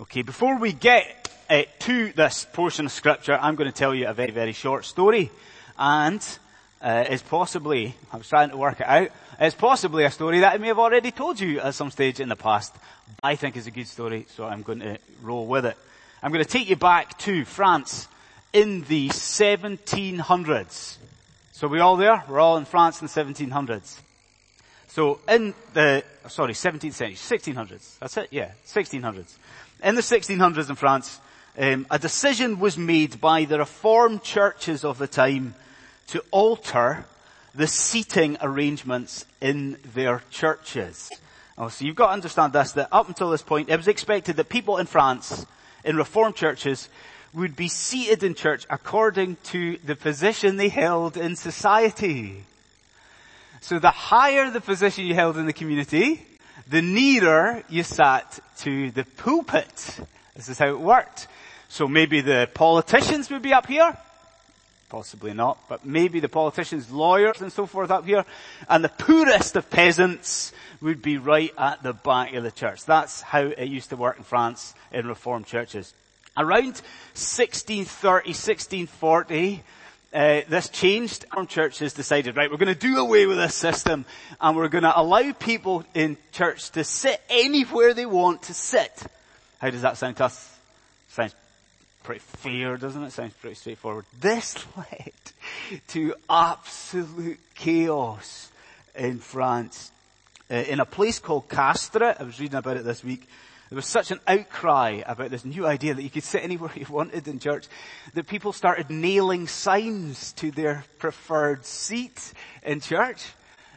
Okay, 0.00 0.22
before 0.22 0.56
we 0.60 0.72
get 0.72 1.28
uh, 1.50 1.64
to 1.80 2.12
this 2.12 2.46
portion 2.52 2.86
of 2.86 2.92
scripture, 2.92 3.36
I'm 3.36 3.56
going 3.56 3.68
to 3.68 3.76
tell 3.76 3.92
you 3.92 4.06
a 4.06 4.14
very, 4.14 4.30
very 4.30 4.52
short 4.52 4.84
story. 4.84 5.28
And 5.76 6.24
uh, 6.80 7.06
it's 7.08 7.24
possibly, 7.24 7.96
I 8.12 8.16
was 8.16 8.28
trying 8.28 8.50
to 8.50 8.56
work 8.56 8.78
it 8.80 8.86
out, 8.86 9.08
it's 9.40 9.56
possibly 9.56 10.04
a 10.04 10.10
story 10.12 10.38
that 10.38 10.54
I 10.54 10.58
may 10.58 10.68
have 10.68 10.78
already 10.78 11.10
told 11.10 11.40
you 11.40 11.58
at 11.58 11.74
some 11.74 11.90
stage 11.90 12.20
in 12.20 12.28
the 12.28 12.36
past. 12.36 12.76
I 13.24 13.34
think 13.34 13.56
it's 13.56 13.66
a 13.66 13.72
good 13.72 13.88
story, 13.88 14.26
so 14.28 14.46
I'm 14.46 14.62
going 14.62 14.78
to 14.78 14.98
roll 15.20 15.48
with 15.48 15.66
it. 15.66 15.76
I'm 16.22 16.30
going 16.30 16.44
to 16.44 16.50
take 16.50 16.70
you 16.70 16.76
back 16.76 17.18
to 17.20 17.44
France 17.44 18.06
in 18.52 18.82
the 18.82 19.08
1700s. 19.08 20.96
So 21.50 21.66
we 21.66 21.80
all 21.80 21.96
there? 21.96 22.22
We're 22.28 22.38
all 22.38 22.56
in 22.56 22.66
France 22.66 23.00
in 23.00 23.08
the 23.08 23.12
1700s. 23.12 23.98
So 24.86 25.18
in 25.28 25.54
the, 25.74 26.04
sorry, 26.28 26.54
17th 26.54 26.92
century, 26.92 27.16
1600s. 27.16 27.98
That's 27.98 28.16
it? 28.16 28.28
Yeah, 28.30 28.52
1600s. 28.64 29.34
In 29.82 29.94
the 29.94 30.00
1600s 30.00 30.68
in 30.68 30.74
France, 30.74 31.20
um, 31.56 31.86
a 31.90 31.98
decision 31.98 32.58
was 32.58 32.76
made 32.76 33.20
by 33.20 33.44
the 33.44 33.58
reformed 33.58 34.22
churches 34.24 34.84
of 34.84 34.98
the 34.98 35.06
time 35.06 35.54
to 36.08 36.24
alter 36.32 37.06
the 37.54 37.68
seating 37.68 38.36
arrangements 38.40 39.24
in 39.40 39.78
their 39.94 40.22
churches. 40.30 41.10
Oh, 41.56 41.68
so 41.68 41.84
you've 41.84 41.96
got 41.96 42.06
to 42.08 42.12
understand 42.12 42.52
this, 42.52 42.72
that 42.72 42.88
up 42.90 43.08
until 43.08 43.30
this 43.30 43.42
point, 43.42 43.68
it 43.68 43.76
was 43.76 43.88
expected 43.88 44.36
that 44.36 44.48
people 44.48 44.78
in 44.78 44.86
France, 44.86 45.46
in 45.84 45.96
reformed 45.96 46.34
churches, 46.34 46.88
would 47.32 47.54
be 47.54 47.68
seated 47.68 48.24
in 48.24 48.34
church 48.34 48.66
according 48.70 49.36
to 49.44 49.76
the 49.84 49.94
position 49.94 50.56
they 50.56 50.68
held 50.68 51.16
in 51.16 51.36
society. 51.36 52.44
So 53.60 53.78
the 53.78 53.90
higher 53.90 54.50
the 54.50 54.60
position 54.60 55.06
you 55.06 55.14
held 55.14 55.36
in 55.36 55.46
the 55.46 55.52
community, 55.52 56.24
the 56.68 56.82
nearer 56.82 57.62
you 57.68 57.82
sat 57.82 58.38
to 58.58 58.90
the 58.90 59.04
pulpit. 59.04 60.00
This 60.34 60.48
is 60.48 60.58
how 60.58 60.68
it 60.68 60.80
worked. 60.80 61.26
So 61.68 61.88
maybe 61.88 62.20
the 62.20 62.48
politicians 62.52 63.30
would 63.30 63.42
be 63.42 63.52
up 63.52 63.66
here. 63.66 63.96
Possibly 64.88 65.34
not, 65.34 65.58
but 65.68 65.84
maybe 65.84 66.18
the 66.20 66.30
politicians, 66.30 66.90
lawyers 66.90 67.42
and 67.42 67.52
so 67.52 67.66
forth 67.66 67.90
up 67.90 68.06
here, 68.06 68.24
and 68.70 68.82
the 68.82 68.88
poorest 68.88 69.54
of 69.54 69.68
peasants 69.68 70.52
would 70.80 71.02
be 71.02 71.18
right 71.18 71.52
at 71.58 71.82
the 71.82 71.92
back 71.92 72.32
of 72.32 72.42
the 72.42 72.50
church. 72.50 72.86
That's 72.86 73.20
how 73.20 73.40
it 73.40 73.68
used 73.68 73.90
to 73.90 73.96
work 73.96 74.16
in 74.16 74.24
France 74.24 74.74
in 74.90 75.06
Reformed 75.06 75.46
churches. 75.46 75.92
Around 76.38 76.80
1630, 77.12 78.30
1640, 78.30 79.62
uh, 80.12 80.40
this 80.48 80.68
changed. 80.68 81.24
Our 81.32 81.46
churches 81.46 81.92
decided, 81.92 82.36
right, 82.36 82.50
we're 82.50 82.56
going 82.56 82.74
to 82.74 82.78
do 82.78 82.98
away 82.98 83.26
with 83.26 83.36
this 83.36 83.54
system 83.54 84.04
and 84.40 84.56
we're 84.56 84.68
going 84.68 84.84
to 84.84 84.98
allow 84.98 85.32
people 85.32 85.84
in 85.94 86.16
church 86.32 86.70
to 86.72 86.84
sit 86.84 87.20
anywhere 87.28 87.94
they 87.94 88.06
want 88.06 88.42
to 88.44 88.54
sit. 88.54 89.02
How 89.58 89.70
does 89.70 89.82
that 89.82 89.96
sound 89.96 90.16
to 90.18 90.24
us? 90.26 90.58
Sounds 91.08 91.34
pretty 92.02 92.20
fair, 92.20 92.76
doesn't 92.76 93.02
it? 93.02 93.12
Sounds 93.12 93.34
pretty 93.34 93.56
straightforward. 93.56 94.06
This 94.18 94.56
led 94.76 95.12
to 95.88 96.14
absolute 96.30 97.40
chaos 97.54 98.50
in 98.94 99.18
France. 99.18 99.90
Uh, 100.50 100.54
in 100.54 100.80
a 100.80 100.86
place 100.86 101.18
called 101.18 101.48
Castres, 101.50 102.16
I 102.18 102.22
was 102.22 102.40
reading 102.40 102.56
about 102.56 102.78
it 102.78 102.84
this 102.84 103.04
week, 103.04 103.28
there 103.68 103.76
was 103.76 103.86
such 103.86 104.10
an 104.10 104.20
outcry 104.26 105.02
about 105.04 105.30
this 105.30 105.44
new 105.44 105.66
idea 105.66 105.92
that 105.92 106.02
you 106.02 106.08
could 106.08 106.24
sit 106.24 106.42
anywhere 106.42 106.70
you 106.76 106.86
wanted 106.88 107.28
in 107.28 107.38
church 107.38 107.66
that 108.14 108.26
people 108.26 108.52
started 108.52 108.90
nailing 108.90 109.46
signs 109.46 110.32
to 110.34 110.50
their 110.50 110.84
preferred 110.98 111.66
seat 111.66 112.32
in 112.62 112.80
church. 112.80 113.26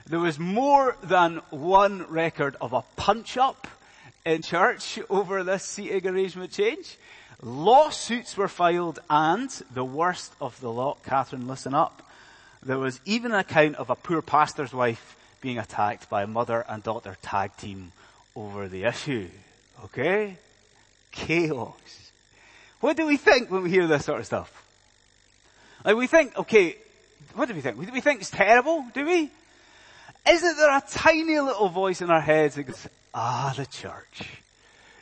There 0.08 0.20
was 0.20 0.40
more 0.40 0.96
than 1.04 1.38
one 1.50 2.06
record 2.08 2.56
of 2.62 2.74
a 2.74 2.84
punch 2.96 3.38
up 3.38 3.68
in 4.26 4.42
church 4.42 5.00
over 5.10 5.44
this 5.44 5.64
seating 5.64 6.08
arrangement 6.08 6.52
change. 6.52 6.98
Lawsuits 7.42 8.38
were 8.38 8.48
filed 8.48 9.00
and 9.10 9.50
the 9.74 9.84
worst 9.84 10.34
of 10.40 10.60
the 10.62 10.72
lot, 10.72 11.04
Catherine, 11.04 11.48
listen 11.48 11.74
up. 11.74 12.02
There 12.64 12.78
was 12.78 13.02
even 13.06 13.32
an 13.32 13.40
account 13.40 13.76
of 13.76 13.90
a 13.90 13.96
poor 13.96 14.22
pastor's 14.22 14.74
wife 14.74 15.18
being 15.42 15.58
attacked 15.58 16.10
by 16.10 16.24
a 16.24 16.28
mother 16.28 16.64
and 16.70 16.84
daughter 16.84 17.18
tag 17.22 17.58
team 17.58 17.92
over 18.36 18.68
the 18.68 18.84
issue. 18.84 19.28
Okay? 19.86 20.38
Chaos. 21.12 22.12
What 22.80 22.98
do 22.98 23.06
we 23.06 23.18
think 23.18 23.52
when 23.52 23.64
we 23.64 23.70
hear 23.70 23.88
this 23.88 24.06
sort 24.06 24.20
of 24.20 24.26
stuff? 24.26 24.64
Like 25.86 25.96
we 25.96 26.08
think, 26.08 26.38
okay, 26.38 26.76
what 27.36 27.48
do 27.48 27.54
we 27.54 27.62
think? 27.62 27.78
We 27.78 28.02
think 28.02 28.22
it's 28.22 28.30
terrible, 28.30 28.86
do 28.94 29.06
we? 29.06 29.30
Isn't 30.28 30.58
there 30.58 30.78
a 30.78 30.84
tiny 30.88 31.40
little 31.40 31.70
voice 31.70 32.02
in 32.02 32.10
our 32.10 32.22
heads 32.22 32.56
that 32.56 32.64
goes, 32.64 32.88
ah, 33.14 33.54
the 33.56 33.66
church. 33.66 34.24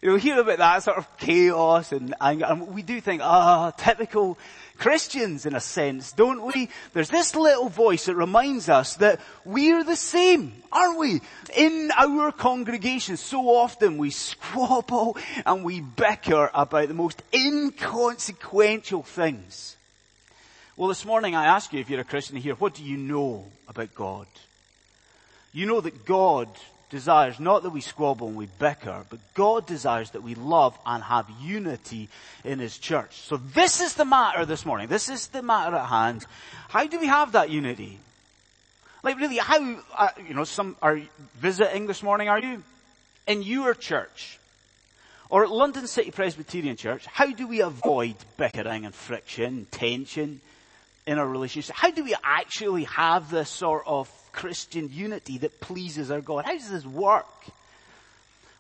You 0.02 0.10
know, 0.10 0.16
we 0.16 0.22
hear 0.22 0.40
about 0.40 0.58
that 0.60 0.84
sort 0.84 0.98
of 0.98 1.18
chaos 1.18 1.92
and 1.92 2.16
anger, 2.22 2.46
and 2.46 2.74
we 2.74 2.82
do 2.82 3.02
think, 3.02 3.22
ah, 3.22 3.72
typical 3.72 4.38
Christians 4.80 5.46
in 5.46 5.56
a 5.56 5.60
sense, 5.60 6.14
don't 6.14 6.42
we? 6.42 6.70
There's 6.94 7.10
this 7.10 7.36
little 7.36 7.70
voice 7.70 8.06
that 8.06 8.16
reminds 8.16 8.70
us 8.70 8.96
that 8.96 9.20
we're 9.46 9.84
the 9.84 9.96
same, 9.96 10.54
aren't 10.72 10.98
we? 10.98 11.22
In 11.56 11.92
our 11.96 12.32
congregation, 12.32 13.18
so 13.18 13.50
often 13.50 13.98
we 13.98 14.10
squabble 14.10 15.18
and 15.46 15.64
we 15.64 15.82
bicker 15.82 16.50
about 16.54 16.88
the 16.88 16.94
most 16.94 17.22
inconsequential 17.34 19.04
things. 19.04 19.76
Well, 20.78 20.88
this 20.88 21.06
morning 21.06 21.36
I 21.36 21.46
ask 21.46 21.74
you, 21.74 21.82
if 21.82 21.90
you're 21.90 22.00
a 22.00 22.06
Christian 22.06 22.38
here, 22.38 22.56
what 22.56 22.74
do 22.74 22.84
you 22.84 22.96
know 22.96 23.46
about 23.68 23.94
God? 23.94 24.28
You 25.52 25.66
know 25.66 25.82
that 25.82 26.06
God 26.06 26.48
desires 26.90 27.40
not 27.40 27.64
that 27.64 27.70
we 27.70 27.82
squabble 27.82 28.28
and 28.28 28.38
we 28.38 28.48
bicker, 28.58 29.06
but 29.10 29.20
God 29.34 29.66
desires 29.66 30.12
that 30.12 30.24
we 30.24 30.36
love 30.36 30.78
and 30.86 31.04
have 31.04 31.30
unity 31.42 32.10
in 32.44 32.60
His 32.60 32.78
church. 32.78 33.22
So 33.22 33.38
this 33.38 33.82
is 33.82 33.94
the 33.94 34.06
matter 34.06 34.46
this 34.46 34.66
morning. 34.66 34.88
This 34.88 35.10
is 35.10 35.28
the 35.28 35.42
matter 35.42 35.76
at 35.76 35.88
hand. 35.88 36.26
How 36.70 36.86
do 36.88 37.00
we 37.00 37.08
have 37.08 37.34
that 37.34 37.50
unity? 37.50 38.00
Like 39.04 39.18
really, 39.18 39.38
how, 39.38 39.80
uh, 39.96 40.10
you 40.28 40.34
know, 40.34 40.44
some 40.44 40.76
are 40.82 41.00
visiting 41.36 41.88
this 41.88 42.04
morning, 42.04 42.28
are 42.28 42.40
you? 42.40 42.64
In 43.28 43.44
your 43.44 43.74
church, 43.74 44.40
or 45.30 45.44
at 45.44 45.52
London 45.52 45.88
City 45.88 46.12
Presbyterian 46.12 46.76
Church, 46.76 47.06
how 47.06 47.32
do 47.32 47.48
we 47.48 47.62
avoid 47.62 48.16
bickering 48.38 48.86
and 48.86 48.94
friction, 48.94 49.68
tension 49.70 50.42
in 51.06 51.20
our 51.20 51.28
relationship? 51.28 51.76
How 51.76 51.92
do 51.92 52.04
we 52.04 52.16
actually 52.24 52.86
have 52.86 53.30
this 53.30 53.50
sort 53.50 53.84
of 53.86 54.10
Christian 54.32 54.90
unity 54.92 55.38
that 55.40 55.60
pleases 55.62 56.12
our 56.12 56.22
God. 56.22 56.46
How 56.46 56.54
does 56.54 56.70
this 56.70 56.86
work? 56.86 57.28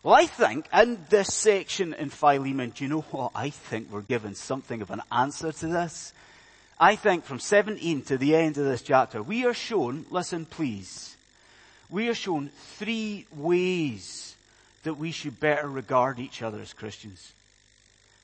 Well, 0.02 0.16
I 0.16 0.28
think 0.28 0.68
in 0.74 1.06
this 1.10 1.34
section 1.34 1.94
in 1.94 2.10
Philemon, 2.10 2.70
do 2.70 2.84
you 2.86 2.90
know 2.90 3.02
what? 3.02 3.32
I 3.36 3.50
think 3.50 3.92
we're 3.92 4.02
given 4.02 4.34
something 4.34 4.82
of 4.82 4.92
an 4.92 5.02
answer 5.12 5.52
to 5.52 5.68
this. 5.68 6.14
I 6.80 6.96
think 6.96 7.26
from 7.26 7.40
17 7.40 8.04
to 8.04 8.18
the 8.18 8.36
end 8.36 8.58
of 8.58 8.64
this 8.64 8.82
chapter, 8.82 9.22
we 9.22 9.46
are 9.46 9.54
shown, 9.54 10.06
listen 10.10 10.46
please, 10.46 11.18
we 11.90 12.08
are 12.08 12.14
shown 12.14 12.50
three 12.78 13.26
ways 13.36 14.36
that 14.84 14.94
we 14.94 15.12
should 15.12 15.40
better 15.40 15.68
regard 15.68 16.20
each 16.20 16.42
other 16.42 16.60
as 16.62 16.72
Christians. 16.72 17.34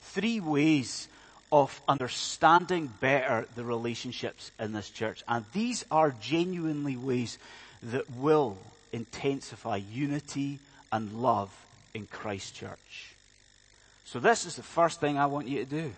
Three 0.01 0.39
ways 0.39 1.09
of 1.51 1.79
understanding 1.87 2.91
better 2.99 3.47
the 3.55 3.63
relationships 3.63 4.51
in 4.59 4.73
this 4.73 4.89
church. 4.89 5.23
And 5.27 5.45
these 5.53 5.85
are 5.91 6.13
genuinely 6.21 6.97
ways 6.97 7.37
that 7.83 8.09
will 8.11 8.57
intensify 8.91 9.77
unity 9.77 10.59
and 10.91 11.11
love 11.13 11.53
in 11.93 12.07
Christ 12.07 12.55
Church. 12.55 13.15
So 14.05 14.19
this 14.19 14.45
is 14.45 14.55
the 14.55 14.63
first 14.63 14.99
thing 14.99 15.17
I 15.17 15.25
want 15.25 15.47
you 15.47 15.59
to 15.59 15.69
do. 15.69 15.93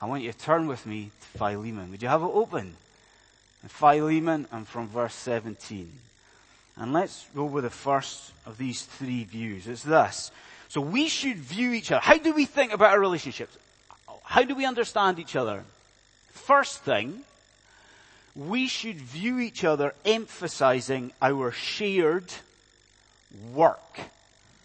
I 0.00 0.06
want 0.06 0.22
you 0.22 0.32
to 0.32 0.38
turn 0.38 0.66
with 0.66 0.84
me 0.86 1.10
to 1.20 1.38
Philemon. 1.38 1.90
Would 1.90 2.02
you 2.02 2.08
have 2.08 2.22
it 2.22 2.26
open? 2.26 2.74
Philemon 3.68 4.46
and 4.50 4.66
from 4.66 4.88
verse 4.88 5.14
17. 5.14 5.92
And 6.76 6.92
let's 6.92 7.26
go 7.34 7.44
with 7.44 7.64
the 7.64 7.70
first 7.70 8.32
of 8.44 8.58
these 8.58 8.82
three 8.82 9.24
views. 9.24 9.68
It's 9.68 9.82
this. 9.82 10.30
So 10.68 10.80
we 10.80 11.08
should 11.08 11.36
view 11.36 11.72
each 11.72 11.92
other. 11.92 12.00
How 12.00 12.16
do 12.16 12.32
we 12.32 12.46
think 12.46 12.72
about 12.72 12.92
our 12.92 13.00
relationships? 13.00 13.56
How 14.32 14.44
do 14.44 14.54
we 14.54 14.64
understand 14.64 15.18
each 15.18 15.36
other? 15.36 15.62
First 16.30 16.78
thing, 16.78 17.20
we 18.34 18.66
should 18.66 18.96
view 18.96 19.38
each 19.40 19.62
other 19.62 19.92
emphasizing 20.06 21.12
our 21.20 21.52
shared 21.52 22.32
work. 23.52 24.00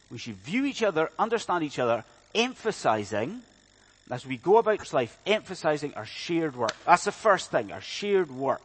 We 0.10 0.20
should 0.20 0.36
view 0.36 0.64
each 0.64 0.84
other, 0.84 1.12
understand 1.20 1.66
each 1.66 1.80
other, 1.80 2.06
emphasizing, 2.34 3.42
as 4.10 4.26
we 4.26 4.38
go 4.38 4.58
about 4.58 4.94
life, 4.94 5.18
emphasizing 5.26 5.94
our 5.96 6.06
shared 6.06 6.56
work. 6.56 6.74
That's 6.86 7.04
the 7.04 7.12
first 7.12 7.52
thing, 7.52 7.74
our 7.74 7.82
shared 7.82 8.32
work. 8.32 8.62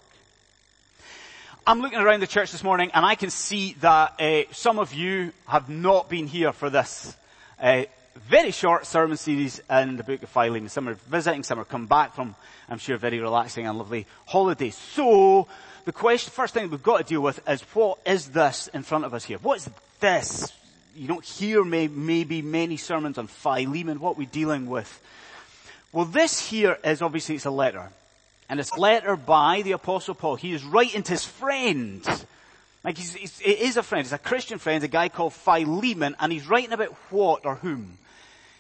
I'm 1.67 1.81
looking 1.81 1.99
around 1.99 2.21
the 2.21 2.29
church 2.29 2.53
this 2.53 2.63
morning 2.63 2.93
and 2.95 3.05
I 3.05 3.17
can 3.17 3.31
see 3.31 3.73
that 3.81 4.21
uh, 4.21 4.43
some 4.53 4.79
of 4.79 4.95
you 4.95 5.33
have 5.49 5.69
not 5.69 6.09
been 6.09 6.29
here 6.29 6.53
for 6.53 6.71
this 6.71 7.17
uh, 7.61 7.87
very 8.17 8.51
short 8.51 8.87
sermon 8.87 9.17
series 9.17 9.61
in 9.71 9.97
the 9.97 10.05
book 10.05 10.23
of 10.23 10.29
Philemon. 10.29 10.69
Some 10.69 10.89
are 10.89 10.95
visiting, 10.95 11.43
some 11.43 11.59
are 11.59 11.65
come 11.65 11.87
back 11.87 12.15
from, 12.15 12.35
I'm 12.69 12.79
sure, 12.79 12.97
very 12.97 13.19
relaxing 13.21 13.67
and 13.67 13.79
lovely 13.79 14.07
holidays. 14.27 14.77
So, 14.77 15.49
the 15.85 15.93
question, 15.93 16.31
first 16.31 16.55
thing 16.55 16.71
we've 16.71 16.83
got 16.83 16.99
to 16.99 17.05
deal 17.05 17.21
with 17.21 17.41
is 17.49 17.63
what 17.75 17.99
is 18.07 18.29
this 18.29 18.69
in 18.69 18.83
front 18.83 19.05
of 19.05 19.15
us 19.15 19.25
here? 19.25 19.39
What 19.39 19.59
is 19.59 19.71
this? 20.01 20.53
you 20.95 21.09
don't 21.09 21.25
hear 21.25 21.65
may, 21.65 21.89
maybe 21.89 22.43
many 22.43 22.77
sermons 22.77 23.19
on 23.19 23.27
Philemon, 23.27 24.01
what 24.01 24.19
we're 24.19 24.27
dealing 24.27 24.67
with. 24.67 25.01
Well, 25.93 26.05
this 26.05 26.49
here 26.49 26.79
is 26.85 27.03
obviously 27.03 27.37
it's 27.37 27.45
a 27.45 27.51
letter. 27.51 27.91
And 28.49 28.61
it's 28.61 28.73
a 28.73 28.81
letter 28.81 29.17
by 29.17 29.63
the 29.63 29.73
apostle 29.73 30.15
Paul. 30.15 30.37
He 30.37 30.53
is 30.53 30.65
writing 30.65 31.03
to 31.05 31.13
his 31.13 31.25
friend. 31.25 32.05
Like 32.85 32.99
he's, 32.99 33.15
he's, 33.15 33.41
it 33.41 33.59
is 33.61 33.77
a 33.77 33.83
friend. 33.83 34.05
It's 34.05 34.13
a 34.13 34.19
Christian 34.19 34.59
friend, 34.59 34.83
a 34.83 34.89
guy 34.89 35.09
called 35.09 35.35
Philemon, 35.35 36.17
and 36.19 36.33
he's 36.33 36.49
writing 36.49 36.73
about 36.73 36.93
what 37.11 37.47
or 37.47 37.57
whom? 37.57 37.99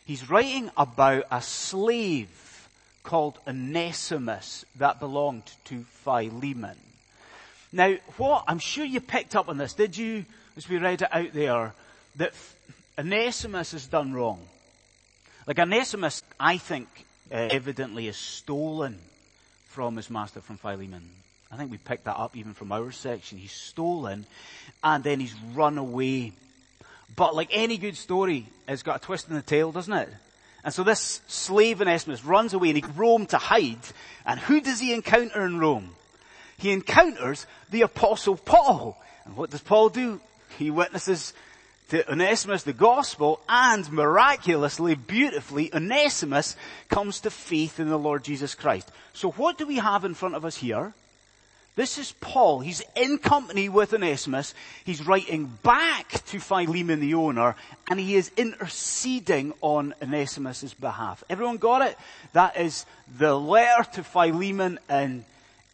He's 0.05 0.29
writing 0.31 0.71
about 0.77 1.25
a 1.31 1.43
slave 1.43 2.69
called 3.03 3.39
Onesimus 3.47 4.65
that 4.77 5.01
belonged 5.01 5.51
to 5.65 5.85
Philemon. 6.05 6.77
Now, 7.73 7.97
what, 8.17 8.45
I'm 8.47 8.59
sure 8.59 8.85
you 8.85 9.01
picked 9.01 9.35
up 9.35 9.49
on 9.49 9.59
this, 9.59 9.73
did 9.73 9.97
you, 9.97 10.25
as 10.57 10.69
we 10.69 10.79
read 10.79 11.03
it 11.03 11.09
out 11.11 11.33
there, 11.33 11.73
that 12.17 12.33
Onesimus 12.99 13.73
has 13.73 13.87
done 13.87 14.13
wrong. 14.13 14.41
Like 15.47 15.59
Onesimus, 15.59 16.23
I 16.39 16.59
think, 16.59 16.89
uh, 17.33 17.49
evidently 17.51 18.09
is 18.09 18.17
stolen 18.17 18.99
from 19.69 19.97
his 19.97 20.11
master, 20.11 20.41
from 20.41 20.59
Philemon. 20.59 21.09
I 21.53 21.57
think 21.57 21.71
we 21.71 21.77
picked 21.77 22.05
that 22.05 22.17
up 22.17 22.35
even 22.35 22.55
from 22.55 22.73
our 22.73 22.91
section. 22.93 23.37
He's 23.37 23.53
stolen 23.53 24.25
and 24.83 25.05
then 25.05 25.21
he's 25.21 25.35
run 25.55 25.77
away. 25.77 26.33
But 27.15 27.35
like 27.35 27.51
any 27.53 27.77
good 27.77 27.97
story, 27.97 28.47
it's 28.67 28.83
got 28.83 29.03
a 29.03 29.05
twist 29.05 29.29
in 29.29 29.35
the 29.35 29.43
tail, 29.43 29.71
doesn't 29.71 29.93
it? 29.93 30.09
And 30.65 30.73
so 30.73 30.83
this 30.83 31.21
slave 31.27 31.83
in 31.83 31.89
Onesimus 31.89 32.25
runs 32.25 32.55
away 32.55 32.71
and 32.71 32.79
he 32.79 32.85
Rome 32.97 33.27
to 33.27 33.37
hide. 33.37 33.81
And 34.25 34.41
who 34.41 34.63
does 34.63 34.81
he 34.81 34.95
encounter 34.95 35.45
in 35.45 35.59
Rome? 35.59 35.91
He 36.57 36.71
encounters 36.71 37.47
the 37.71 37.83
apostle 37.83 38.37
Paul. 38.37 38.97
And 39.27 39.37
what 39.37 39.51
does 39.51 39.61
Paul 39.61 39.91
do? 39.91 40.21
He 40.59 40.71
witnesses 40.71 41.35
to 41.91 42.11
Onesimus 42.11 42.63
the 42.63 42.73
gospel 42.73 43.41
and 43.47 43.93
miraculously, 43.93 44.95
beautifully, 44.95 45.75
Onesimus 45.75 46.57
comes 46.89 47.21
to 47.21 47.31
faith 47.31 47.79
in 47.79 47.91
the 47.91 47.99
Lord 47.99 48.25
Jesus 48.25 48.55
Christ. 48.55 48.91
So 49.13 49.33
what 49.33 49.59
do 49.59 49.67
we 49.67 49.77
have 49.77 50.07
in 50.07 50.15
front 50.15 50.35
of 50.35 50.47
us 50.47 50.57
here? 50.57 50.95
This 51.75 51.97
is 51.97 52.13
Paul. 52.21 52.61
He's 52.61 52.83
in 52.95 53.17
company 53.17 53.71
with 53.71 53.95
Onesimus. 53.95 54.53
He's 54.85 55.07
writing 55.07 55.47
back 55.63 56.11
to 56.27 56.39
Philemon 56.39 57.01
the 57.01 57.15
owner 57.15 57.57
and 57.89 57.99
he 57.99 58.15
is 58.15 58.31
interceding 58.37 59.55
on 59.63 59.95
Onesimus' 60.03 60.75
behalf. 60.75 61.25
Everyone 61.31 61.57
got 61.57 61.81
it? 61.81 61.97
That 62.35 62.59
is 62.59 62.85
the 63.17 63.35
letter 63.35 63.91
to 63.93 64.05
Philemon 64.05 64.81
in 64.91 65.25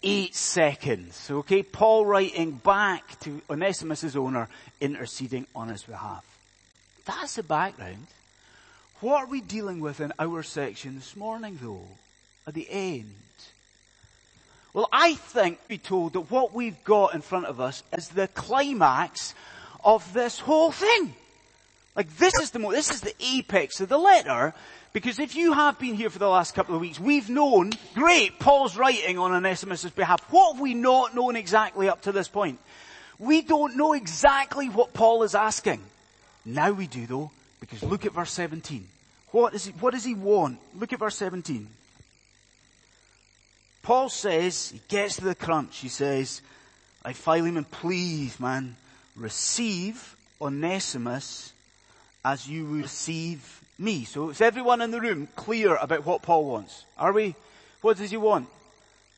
eight 0.05 0.37
seconds. 0.37 1.29
Okay? 1.29 1.65
Paul 1.65 2.07
writing 2.07 2.53
back 2.53 3.19
to 3.21 3.43
Onesimus' 3.51 4.15
owner, 4.15 4.49
interceding 4.81 5.49
on 5.53 5.69
his 5.69 5.83
behalf. 5.83 6.25
That's 7.07 7.35
the 7.35 7.43
background. 7.43 8.07
What 9.01 9.25
are 9.25 9.31
we 9.31 9.41
dealing 9.41 9.81
with 9.81 10.01
in 10.01 10.13
our 10.21 10.45
section 10.45 10.95
this 10.95 11.17
morning 11.17 11.59
though? 11.61 11.89
At 12.47 12.55
the 12.55 12.69
end. 12.71 13.15
Well, 14.79 14.89
I 14.93 15.15
think 15.15 15.59
we 15.69 15.77
told 15.77 16.13
that 16.13 16.31
what 16.31 16.55
we've 16.55 16.85
got 16.85 17.13
in 17.13 17.21
front 17.21 17.47
of 17.47 17.61
us 17.61 17.83
is 17.97 18.11
the 18.11 18.29
climax 18.29 19.35
of 19.83 20.13
this 20.13 20.39
whole 20.39 20.71
thing. 20.71 21.17
Like 21.97 22.17
this 22.17 22.39
is 22.39 22.53
the, 22.53 22.61
this 22.61 22.93
is 22.93 23.01
the 23.01 23.13
apex 23.19 23.81
of 23.81 23.89
the 23.89 23.99
letter 23.99 24.55
because 24.93 25.19
if 25.19 25.35
you 25.35 25.53
have 25.53 25.81
been 25.81 25.95
here 25.95 26.11
for 26.11 26.21
the 26.21 26.29
last 26.29 26.55
couple 26.55 26.77
of 26.77 26.81
weeks, 26.81 27.01
we've 27.01 27.29
known, 27.29 27.73
great, 27.93 28.39
Paul's 28.39 28.77
writing 28.77 29.19
on 29.19 29.33
Onesimus' 29.33 29.91
behalf. 29.91 30.21
What 30.31 30.53
have 30.53 30.63
we 30.63 30.75
not 30.75 31.13
known 31.13 31.35
exactly 31.35 31.89
up 31.89 32.03
to 32.03 32.13
this 32.13 32.29
point? 32.29 32.61
We 33.19 33.43
don't 33.43 33.77
know 33.77 33.95
exactly 33.95 34.69
what 34.69 34.93
Paul 34.95 35.25
is 35.25 35.35
asking. 35.35 35.83
Now 36.45 36.71
we 36.71 36.87
do 36.87 37.05
though, 37.05 37.33
because 37.59 37.83
look 37.83 38.07
at 38.07 38.13
verse 38.13 38.31
17. 38.31 38.87
What, 39.33 39.55
is 39.55 39.65
he, 39.65 39.73
what 39.73 39.93
does 39.93 40.05
he 40.05 40.15
want? 40.15 40.61
Look 40.79 40.93
at 40.93 41.01
verse 41.01 41.17
17. 41.17 41.67
Paul 43.83 44.09
says, 44.09 44.71
he 44.71 44.81
gets 44.89 45.17
to 45.17 45.25
the 45.25 45.35
crunch, 45.35 45.79
he 45.79 45.89
says, 45.89 46.43
I 47.05 47.13
Philemon, 47.13 47.65
please 47.65 48.39
man, 48.39 48.77
receive 49.17 50.17
Onesimus 50.41 51.53
as 52.25 52.49
you 52.49 52.67
receive 52.67 53.61
me. 53.79 54.05
So 54.05 54.31
is 54.31 54.41
everyone 54.41 54.81
in 54.81 54.91
the 54.91 55.01
room 55.01 55.29
clear 55.37 55.77
about 55.77 56.05
what 56.05 56.23
Paul 56.23 56.45
wants? 56.47 56.85
Are 56.99 57.13
we? 57.13 57.35
What 57.81 57.97
does 57.97 58.11
he 58.11 58.17
want? 58.17 58.49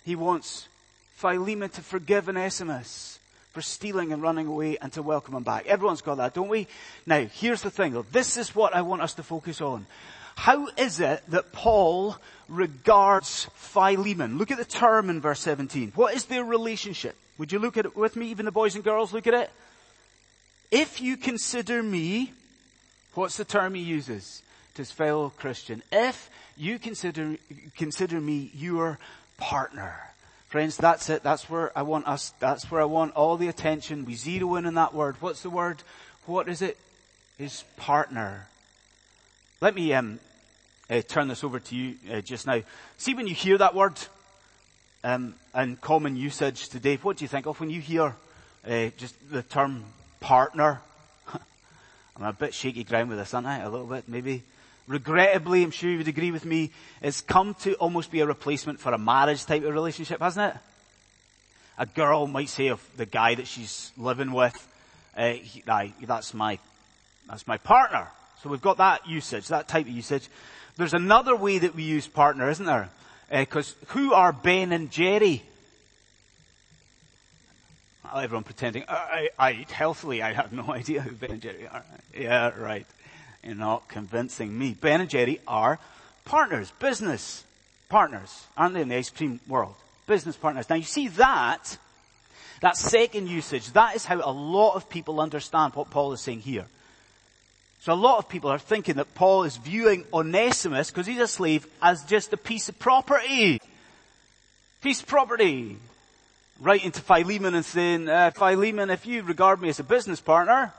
He 0.05 0.17
wants 0.17 0.69
Philemon 1.17 1.71
to 1.71 1.81
forgive 1.81 2.29
Onesimus 2.29 3.19
for 3.53 3.62
stealing 3.62 4.12
and 4.12 4.23
running 4.23 4.47
away 4.47 4.77
and 4.81 4.93
to 4.93 5.03
welcome 5.03 5.35
him 5.35 5.43
back. 5.43 5.67
Everyone's 5.67 6.03
got 6.03 6.17
that, 6.19 6.35
don't 6.35 6.49
we? 6.49 6.69
Now, 7.07 7.27
here's 7.27 7.62
the 7.62 7.71
thing 7.71 7.93
though. 7.93 8.07
This 8.12 8.37
is 8.37 8.55
what 8.55 8.75
I 8.75 8.83
want 8.83 9.03
us 9.03 9.15
to 9.15 9.23
focus 9.23 9.61
on. 9.61 9.87
How 10.40 10.69
is 10.78 11.00
it 11.00 11.22
that 11.28 11.52
Paul 11.52 12.16
regards 12.48 13.46
Philemon? 13.56 14.38
Look 14.38 14.50
at 14.50 14.56
the 14.56 14.64
term 14.64 15.10
in 15.10 15.20
verse 15.20 15.40
17. 15.40 15.92
What 15.94 16.14
is 16.14 16.25
their 16.25 16.44
relationship? 16.44 17.14
Would 17.37 17.52
you 17.52 17.58
look 17.58 17.76
at 17.76 17.84
it 17.84 17.94
with 17.94 18.16
me? 18.16 18.28
Even 18.28 18.46
the 18.46 18.50
boys 18.50 18.75
and 18.75 18.82
girls 18.82 19.12
look 19.12 19.26
at 19.26 19.34
it. 19.34 19.50
If 20.70 21.02
you 21.02 21.19
consider 21.19 21.82
me, 21.82 22.32
what's 23.12 23.37
the 23.37 23.44
term 23.44 23.75
he 23.75 23.82
uses? 23.82 24.42
to 24.75 24.82
his 24.82 24.90
fellow 24.90 25.31
Christian, 25.37 25.82
if 25.92 26.31
you 26.56 26.78
consider, 26.78 27.37
consider 27.76 28.19
me 28.19 28.50
your 28.54 28.98
partner. 29.37 30.00
Friends, 30.48 30.78
that's 30.78 31.10
it. 31.10 31.22
That's 31.22 31.50
where 31.50 31.76
I 31.76 31.82
want 31.82 32.08
us, 32.08 32.32
that's 32.40 32.70
where 32.70 32.81
I 32.81 32.87
want 32.87 33.14
all 33.14 33.37
the 33.37 33.48
attention. 33.48 34.06
We 34.06 34.14
zero 34.14 34.54
in 34.56 34.64
on 34.64 34.75
that 34.75 34.94
word. 34.94 35.16
What's 35.20 35.42
the 35.42 35.50
word? 35.50 35.82
What 36.25 36.48
is 36.48 36.62
it? 36.62 36.78
His 37.37 37.64
partner. 37.76 38.46
Let 39.60 39.75
me, 39.75 39.92
um, 39.92 40.19
uh, 40.90 41.00
turn 41.02 41.28
this 41.28 41.44
over 41.44 41.60
to 41.60 41.76
you 41.76 41.94
uh, 42.12 42.20
just 42.20 42.46
now. 42.46 42.60
See 42.98 43.14
when 43.14 43.28
you 43.28 43.34
hear 43.34 43.56
that 43.58 43.75
word, 43.75 43.94
um, 45.04 45.34
in 45.54 45.76
common 45.76 46.16
usage 46.16 46.69
today, 46.69 46.96
what 46.96 47.16
do 47.16 47.25
you 47.25 47.28
think 47.28 47.46
of 47.46 47.58
when 47.60 47.70
you 47.70 47.81
hear, 47.81 48.14
uh, 48.66 48.88
just 48.96 49.14
the 49.31 49.42
term 49.42 49.84
partner? 50.19 50.81
I'm 52.16 52.25
a 52.25 52.32
bit 52.32 52.52
shaky 52.52 52.84
ground 52.84 53.08
with 53.08 53.19
this, 53.19 53.32
aren't 53.32 53.46
I? 53.46 53.60
A 53.60 53.70
little 53.70 53.87
bit, 53.87 54.08
maybe 54.08 54.42
regrettably, 54.88 55.62
I'm 55.62 55.70
sure 55.70 55.88
you 55.88 55.98
would 55.98 56.08
agree 56.08 56.32
with 56.32 56.44
me, 56.44 56.72
it's 57.00 57.20
come 57.20 57.54
to 57.60 57.75
almost 57.75 58.10
be 58.10 58.20
a 58.20 58.26
replacement 58.26 58.81
for 58.81 58.92
a 58.92 58.98
marriage 58.98 59.46
type 59.46 59.62
of 59.62 59.72
relationship, 59.72 60.20
hasn't 60.20 60.54
it? 60.54 60.60
A 61.78 61.87
girl 61.87 62.26
might 62.26 62.48
say 62.48 62.66
of 62.66 62.84
the 62.96 63.06
guy 63.06 63.37
that 63.37 63.46
she's 63.46 63.92
living 63.96 64.32
with, 64.32 64.54
uh, 65.16 65.31
he, 65.34 65.62
that's 66.04 66.34
my, 66.34 66.58
that's 67.28 67.46
my 67.46 67.56
partner. 67.58 68.08
So 68.42 68.48
we've 68.48 68.60
got 68.60 68.78
that 68.78 69.06
usage, 69.06 69.48
that 69.48 69.69
type 69.69 69.87
of 69.87 69.92
usage. 69.92 70.28
There's 70.81 70.94
another 70.94 71.37
way 71.37 71.59
that 71.59 71.75
we 71.75 71.82
use 71.82 72.07
partner, 72.07 72.49
isn't 72.49 72.64
there? 72.64 72.88
Because 73.31 73.75
uh, 73.83 73.93
who 73.93 74.14
are 74.14 74.33
Ben 74.33 74.73
and 74.73 74.90
Jerry? 74.90 75.43
Everyone 78.16 78.45
pretending, 78.45 78.85
I, 78.88 79.28
I, 79.38 79.52
eat 79.52 79.71
healthily. 79.71 80.23
I 80.23 80.33
have 80.33 80.54
no 80.54 80.73
idea 80.73 81.02
who 81.02 81.11
Ben 81.12 81.33
and 81.33 81.43
Jerry 81.43 81.69
are. 81.69 81.85
Yeah, 82.16 82.59
right. 82.59 82.87
You're 83.45 83.57
not 83.57 83.88
convincing 83.88 84.59
me. 84.59 84.73
Ben 84.73 85.02
and 85.02 85.11
Jerry 85.11 85.38
are 85.47 85.78
partners, 86.25 86.73
business 86.78 87.45
partners, 87.90 88.47
aren't 88.57 88.73
they 88.73 88.81
in 88.81 88.88
the 88.88 88.97
ice 88.97 89.11
cream 89.11 89.38
world? 89.47 89.75
Business 90.07 90.37
partners. 90.37 90.71
Now 90.71 90.76
you 90.76 90.85
see 90.85 91.09
that, 91.09 91.76
that 92.62 92.78
second 92.78 93.28
usage, 93.28 93.71
that 93.73 93.97
is 93.97 94.07
how 94.07 94.16
a 94.25 94.33
lot 94.33 94.76
of 94.76 94.88
people 94.88 95.21
understand 95.21 95.75
what 95.75 95.90
Paul 95.90 96.14
is 96.14 96.23
saying 96.23 96.40
here. 96.40 96.64
So 97.80 97.94
a 97.94 97.94
lot 97.94 98.18
of 98.18 98.28
people 98.28 98.50
are 98.50 98.58
thinking 98.58 98.96
that 98.96 99.14
Paul 99.14 99.44
is 99.44 99.56
viewing 99.56 100.04
Onesimus, 100.12 100.90
because 100.90 101.06
he's 101.06 101.18
a 101.18 101.26
slave, 101.26 101.66
as 101.80 102.04
just 102.04 102.32
a 102.32 102.37
piece 102.37 102.68
of 102.68 102.78
property. 102.78 103.58
Piece 104.82 105.00
of 105.00 105.06
property. 105.06 105.78
Writing 106.60 106.92
to 106.92 107.00
Philemon 107.00 107.54
and 107.54 107.64
saying, 107.64 108.06
uh, 108.06 108.32
Philemon, 108.32 108.90
if 108.90 109.06
you 109.06 109.22
regard 109.22 109.62
me 109.62 109.70
as 109.70 109.80
a 109.80 109.84
business 109.84 110.20
partner, 110.20 110.75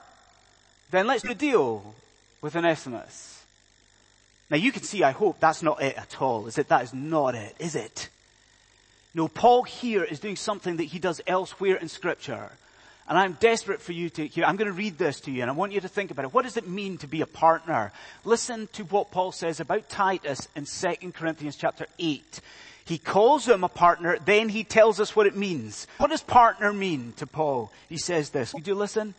then 0.91 1.07
let's 1.07 1.23
do 1.23 1.31
a 1.31 1.35
deal 1.35 1.95
with 2.39 2.55
Onesimus. 2.55 3.43
Now 4.51 4.57
you 4.57 4.71
can 4.71 4.83
see, 4.83 5.03
I 5.03 5.11
hope, 5.11 5.39
that's 5.39 5.63
not 5.63 5.81
it 5.81 5.97
at 5.97 6.21
all, 6.21 6.45
is 6.45 6.59
it? 6.59 6.67
That 6.67 6.83
is 6.83 6.93
not 6.93 7.33
it, 7.33 7.55
is 7.57 7.73
it? 7.73 8.09
No, 9.15 9.27
Paul 9.27 9.63
here 9.63 10.03
is 10.03 10.19
doing 10.19 10.35
something 10.35 10.77
that 10.77 10.83
he 10.83 10.99
does 10.99 11.19
elsewhere 11.25 11.77
in 11.77 11.87
scripture. 11.87 12.51
And 13.07 13.17
I'm 13.17 13.33
desperate 13.33 13.81
for 13.81 13.91
you 13.91 14.09
to 14.11 14.27
hear. 14.27 14.45
I'm 14.45 14.55
going 14.55 14.71
to 14.71 14.77
read 14.77 14.97
this 14.97 15.19
to 15.21 15.31
you 15.31 15.41
and 15.41 15.51
I 15.51 15.53
want 15.53 15.73
you 15.73 15.81
to 15.81 15.87
think 15.87 16.11
about 16.11 16.25
it. 16.25 16.33
What 16.33 16.43
does 16.43 16.57
it 16.57 16.67
mean 16.67 16.97
to 16.99 17.07
be 17.07 17.21
a 17.21 17.25
partner? 17.25 17.91
Listen 18.23 18.67
to 18.73 18.83
what 18.85 19.11
Paul 19.11 19.31
says 19.31 19.59
about 19.59 19.89
Titus 19.89 20.47
in 20.55 20.65
2 20.65 21.11
Corinthians 21.11 21.55
chapter 21.55 21.87
8. 21.99 22.39
He 22.85 22.97
calls 22.97 23.47
him 23.47 23.63
a 23.63 23.69
partner, 23.69 24.17
then 24.23 24.49
he 24.49 24.63
tells 24.63 24.99
us 24.99 25.15
what 25.15 25.27
it 25.27 25.35
means. 25.35 25.87
What 25.97 26.09
does 26.09 26.21
partner 26.21 26.73
mean 26.73 27.13
to 27.17 27.27
Paul? 27.27 27.71
He 27.89 27.97
says 27.97 28.29
this. 28.29 28.53
Would 28.53 28.67
you 28.67 28.75
listen? 28.75 29.13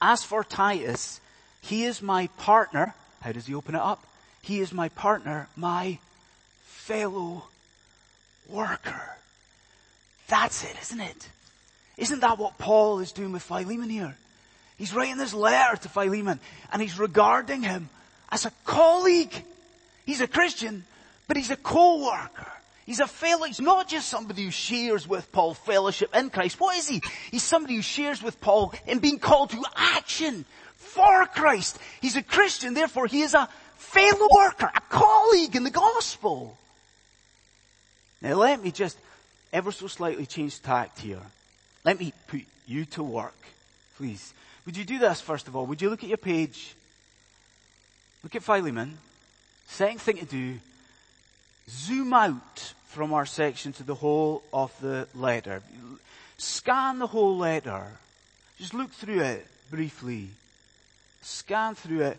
As 0.00 0.22
for 0.22 0.44
Titus, 0.44 1.20
he 1.60 1.84
is 1.84 2.02
my 2.02 2.28
partner. 2.38 2.94
How 3.22 3.32
does 3.32 3.46
he 3.46 3.54
open 3.54 3.74
it 3.74 3.80
up? 3.80 4.04
He 4.42 4.60
is 4.60 4.72
my 4.72 4.90
partner, 4.90 5.48
my 5.56 5.98
fellow 6.64 7.44
worker. 8.48 9.16
That's 10.28 10.64
it, 10.64 10.76
isn't 10.82 11.00
it? 11.00 11.28
Isn't 11.96 12.20
that 12.20 12.38
what 12.38 12.58
Paul 12.58 13.00
is 13.00 13.12
doing 13.12 13.32
with 13.32 13.42
Philemon 13.42 13.88
here? 13.88 14.16
He's 14.76 14.92
writing 14.92 15.16
this 15.16 15.34
letter 15.34 15.76
to 15.76 15.88
Philemon 15.88 16.40
and 16.72 16.82
he's 16.82 16.98
regarding 16.98 17.62
him 17.62 17.88
as 18.30 18.44
a 18.44 18.52
colleague. 18.64 19.32
He's 20.04 20.20
a 20.20 20.26
Christian, 20.26 20.84
but 21.28 21.36
he's 21.36 21.50
a 21.50 21.56
co-worker. 21.56 22.50
He's 22.84 23.00
a 23.00 23.06
fellow. 23.06 23.46
He's 23.46 23.60
not 23.60 23.88
just 23.88 24.08
somebody 24.08 24.44
who 24.44 24.50
shares 24.50 25.08
with 25.08 25.30
Paul 25.32 25.54
fellowship 25.54 26.14
in 26.14 26.28
Christ. 26.30 26.60
What 26.60 26.76
is 26.76 26.88
he? 26.88 27.00
He's 27.30 27.42
somebody 27.42 27.76
who 27.76 27.82
shares 27.82 28.22
with 28.22 28.40
Paul 28.40 28.74
in 28.86 28.98
being 28.98 29.18
called 29.18 29.50
to 29.50 29.64
action 29.74 30.44
for 30.76 31.26
Christ. 31.26 31.78
He's 32.02 32.16
a 32.16 32.22
Christian, 32.22 32.74
therefore 32.74 33.06
he 33.06 33.22
is 33.22 33.34
a 33.34 33.48
fellow 33.76 34.28
worker, 34.34 34.70
a 34.74 34.80
colleague 34.90 35.56
in 35.56 35.64
the 35.64 35.70
gospel. 35.70 36.58
Now 38.20 38.34
let 38.34 38.62
me 38.62 38.70
just 38.70 38.98
ever 39.52 39.72
so 39.72 39.86
slightly 39.86 40.26
change 40.26 40.60
tact 40.60 40.98
here. 40.98 41.22
Let 41.84 42.00
me 42.00 42.12
put 42.26 42.44
you 42.66 42.86
to 42.86 43.02
work, 43.02 43.36
please. 43.96 44.32
Would 44.64 44.76
you 44.76 44.84
do 44.84 44.98
this 44.98 45.20
first 45.20 45.48
of 45.48 45.54
all? 45.54 45.66
Would 45.66 45.82
you 45.82 45.90
look 45.90 46.02
at 46.02 46.08
your 46.08 46.18
page? 46.18 46.74
Look 48.22 48.34
at 48.34 48.42
Philemon. 48.42 48.96
Second 49.66 50.00
thing 50.00 50.16
to 50.18 50.24
do, 50.24 50.54
zoom 51.68 52.12
out 52.12 52.72
from 52.88 53.12
our 53.12 53.26
section 53.26 53.72
to 53.74 53.82
the 53.82 53.94
whole 53.94 54.42
of 54.52 54.72
the 54.80 55.08
letter. 55.14 55.62
Scan 56.38 56.98
the 56.98 57.06
whole 57.06 57.36
letter. 57.36 57.86
Just 58.58 58.72
look 58.72 58.90
through 58.90 59.20
it 59.20 59.46
briefly. 59.70 60.28
Scan 61.22 61.74
through 61.74 62.02
it. 62.02 62.18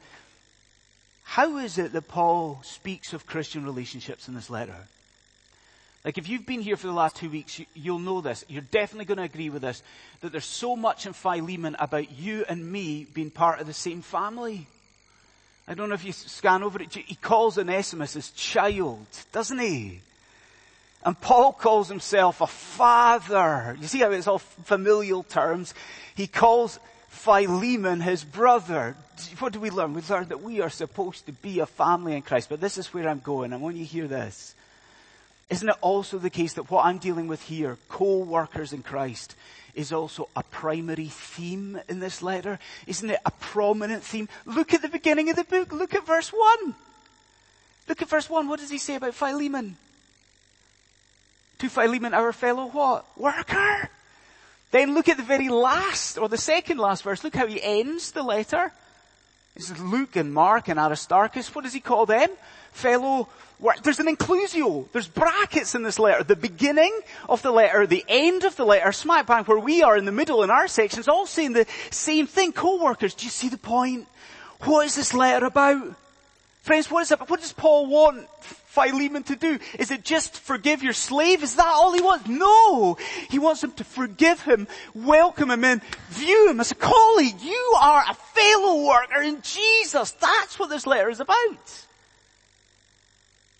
How 1.24 1.58
is 1.58 1.78
it 1.78 1.92
that 1.94 2.08
Paul 2.08 2.62
speaks 2.64 3.14
of 3.14 3.26
Christian 3.26 3.66
relationships 3.66 4.28
in 4.28 4.36
this 4.36 4.50
letter? 4.50 4.88
Like 6.06 6.20
if 6.20 6.30
you've 6.30 6.46
been 6.46 6.62
here 6.62 6.78
for 6.78 6.86
the 6.86 6.94
last 6.94 7.16
two 7.16 7.32
weeks, 7.32 7.60
you, 7.74 7.92
will 7.92 8.00
know 8.00 8.22
this. 8.22 8.46
You're 8.48 8.62
definitely 8.62 9.06
going 9.06 9.18
to 9.18 9.24
agree 9.24 9.50
with 9.50 9.64
this, 9.64 9.82
that 10.22 10.32
there's 10.32 10.46
so 10.46 10.76
much 10.76 11.08
in 11.08 11.14
Philemon 11.14 11.76
about 11.80 12.12
you 12.12 12.46
and 12.48 12.72
me 12.72 13.08
being 13.12 13.32
part 13.32 13.60
of 13.60 13.66
the 13.66 13.74
same 13.74 14.04
family. 14.04 14.68
I 15.68 15.74
don't 15.74 15.90
know 15.90 15.96
if 15.96 16.06
you 16.06 16.12
scan 16.12 16.62
over 16.62 16.80
it. 16.80 16.94
He 16.94 17.16
calls 17.16 17.58
Onesimus 17.58 18.14
his 18.14 18.30
child, 18.30 19.08
doesn't 19.32 19.58
he? 19.58 20.02
And 21.04 21.20
Paul 21.20 21.54
calls 21.54 21.90
himself 21.90 22.40
a 22.40 22.48
father. 22.48 23.76
You 23.82 23.88
see 23.88 24.00
how 24.00 24.12
it's 24.12 24.28
all 24.28 24.38
familial 24.38 25.24
terms? 25.24 25.74
He 26.14 26.28
calls 26.28 26.80
Philemon 27.10 28.02
his 28.02 28.24
brother. 28.24 28.96
What 29.40 29.54
do 29.54 29.60
we 29.60 29.72
learn? 29.72 29.96
We 29.96 30.04
learn 30.08 30.28
that 30.28 30.44
we 30.44 30.62
are 30.62 30.70
supposed 30.70 31.26
to 31.26 31.32
be 31.32 31.62
a 31.62 31.66
family 31.66 32.14
in 32.14 32.22
Christ. 32.22 32.50
But 32.50 32.62
this 32.62 32.78
is 32.78 32.94
where 32.94 33.10
I'm 33.10 33.20
going. 33.22 33.54
I 33.54 33.58
want 33.58 33.76
you 33.76 33.86
to 33.86 33.92
hear 33.92 34.08
this. 34.08 34.54
Isn't 35.50 35.70
it 35.70 35.76
also 35.82 36.18
the 36.18 36.30
case 36.30 36.54
that 36.54 36.72
what 36.72 36.86
I'm 36.86 36.98
dealing 36.98 37.28
with 37.28 37.44
here, 37.44 37.78
co-workers 37.88 38.74
in 38.74 38.82
Christ, 38.82 39.36
is 39.76 39.92
also 39.92 40.30
a 40.36 40.42
primary 40.42 41.08
theme 41.08 41.80
in 41.88 42.00
this 42.00 42.24
letter? 42.24 42.58
Isn't 42.88 43.12
it 43.12 43.20
a 43.26 43.32
prominent 43.32 44.04
theme? 44.04 44.28
Look 44.46 44.74
at 44.74 44.82
the 44.82 44.90
beginning 44.90 45.30
of 45.30 45.36
the 45.36 45.44
book. 45.44 45.72
Look 45.72 45.94
at 45.94 46.06
verse 46.06 46.30
1. 46.30 46.76
Look 47.88 48.02
at 48.02 48.10
verse 48.10 48.30
1. 48.30 48.48
What 48.48 48.60
does 48.60 48.72
he 48.72 48.80
say 48.80 48.96
about 48.96 49.14
Philemon? 49.14 49.78
To 51.60 51.70
Philemon, 51.70 52.14
our 52.14 52.34
fellow 52.34 52.68
what? 52.68 53.06
Worker. 53.18 53.90
Then 54.72 54.96
look 54.96 55.08
at 55.08 55.18
the 55.18 55.24
very 55.24 55.50
last, 55.50 56.18
or 56.18 56.28
the 56.28 56.38
second 56.38 56.80
last 56.80 57.04
verse. 57.04 57.24
Look 57.24 57.36
how 57.36 57.48
he 57.48 57.62
ends 57.62 58.12
the 58.12 58.24
letter. 58.24 58.74
This 59.56 59.72
is 59.72 59.80
Luke 59.80 60.18
and 60.18 60.34
Mark 60.34 60.68
and 60.68 60.78
Aristarchus. 60.78 61.56
What 61.56 61.64
does 61.64 61.72
he 61.72 61.80
call 61.80 62.06
them? 62.06 62.28
Fellow 62.74 63.30
work. 63.58 63.82
there's 63.84 64.00
an 64.00 64.14
inclusio. 64.14 64.86
There's 64.92 65.08
brackets 65.08 65.76
in 65.76 65.84
this 65.84 65.98
letter. 65.98 66.26
The 66.26 66.36
beginning 66.36 66.92
of 67.30 67.42
the 67.42 67.52
letter, 67.52 67.88
the 67.88 68.04
end 68.10 68.44
of 68.44 68.58
the 68.58 68.66
letter, 68.66 68.92
smack 68.92 69.28
bang 69.28 69.46
where 69.46 69.58
we 69.58 69.82
are 69.82 69.96
in 69.96 70.04
the 70.04 70.12
middle 70.12 70.44
in 70.44 70.50
our 70.50 70.68
sections, 70.68 71.08
all 71.08 71.26
saying 71.26 71.54
the 71.54 71.66
same 71.90 72.28
thing. 72.28 72.52
Co-workers, 72.52 73.14
do 73.14 73.26
you 73.26 73.32
see 73.32 73.48
the 73.48 73.58
point? 73.58 74.10
What 74.62 74.88
is 74.88 74.96
this 74.96 75.14
letter 75.14 75.46
about? 75.46 75.96
Friends, 76.64 76.92
what 76.92 77.04
is 77.04 77.12
it? 77.12 77.30
What 77.30 77.40
does 77.40 77.54
Paul 77.54 77.86
want 77.86 78.28
Philemon 78.76 79.24
to 79.24 79.36
do? 79.38 79.58
Is 79.80 79.90
it 79.90 80.04
just 80.04 80.38
forgive 80.38 80.84
your 80.84 80.94
slave? 80.94 81.42
Is 81.42 81.56
that 81.56 81.66
all 81.66 81.94
he 81.94 82.02
wants? 82.02 82.28
No! 82.28 82.98
He 83.30 83.40
wants 83.40 83.64
him 83.64 83.72
to 83.72 83.84
forgive 83.86 84.42
him, 84.42 84.68
welcome 84.94 85.50
him 85.50 85.64
in, 85.64 85.82
view 86.10 86.50
him 86.50 86.60
as 86.60 86.72
a 86.72 86.76
colleague. 86.76 87.42
You 87.42 87.76
are 87.82 88.04
a 88.10 88.14
fellow 88.14 88.86
worker 88.86 89.22
in 89.22 89.42
Jesus. 89.42 90.12
That's 90.12 90.60
what 90.60 90.70
this 90.70 90.86
letter 90.86 91.10
is 91.10 91.22
about. 91.22 91.86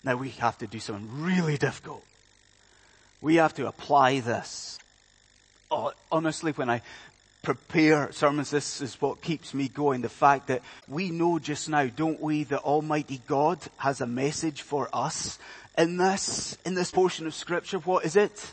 Now 0.04 0.16
we 0.16 0.28
have 0.30 0.58
to 0.58 0.66
do 0.66 0.78
something 0.78 1.22
really 1.22 1.56
difficult. 1.56 2.04
We 3.20 3.36
have 3.36 3.54
to 3.54 3.66
apply 3.66 4.20
this. 4.20 4.78
Oh, 5.70 5.92
honestly, 6.12 6.52
when 6.52 6.70
I 6.70 6.82
prepare 7.46 8.10
sermons, 8.10 8.50
this 8.50 8.80
is 8.80 9.00
what 9.00 9.22
keeps 9.22 9.54
me 9.54 9.68
going. 9.68 10.02
The 10.02 10.08
fact 10.08 10.48
that 10.48 10.62
we 10.88 11.10
know 11.10 11.38
just 11.38 11.68
now, 11.68 11.86
don't 11.86 12.20
we, 12.20 12.42
that 12.42 12.58
Almighty 12.62 13.22
God 13.28 13.60
has 13.76 14.00
a 14.00 14.06
message 14.06 14.62
for 14.62 14.88
us 14.92 15.38
in 15.78 15.96
this, 15.96 16.58
in 16.66 16.74
this 16.74 16.90
portion 16.90 17.24
of 17.24 17.34
scripture. 17.34 17.78
What 17.78 18.04
is 18.04 18.16
it? 18.16 18.52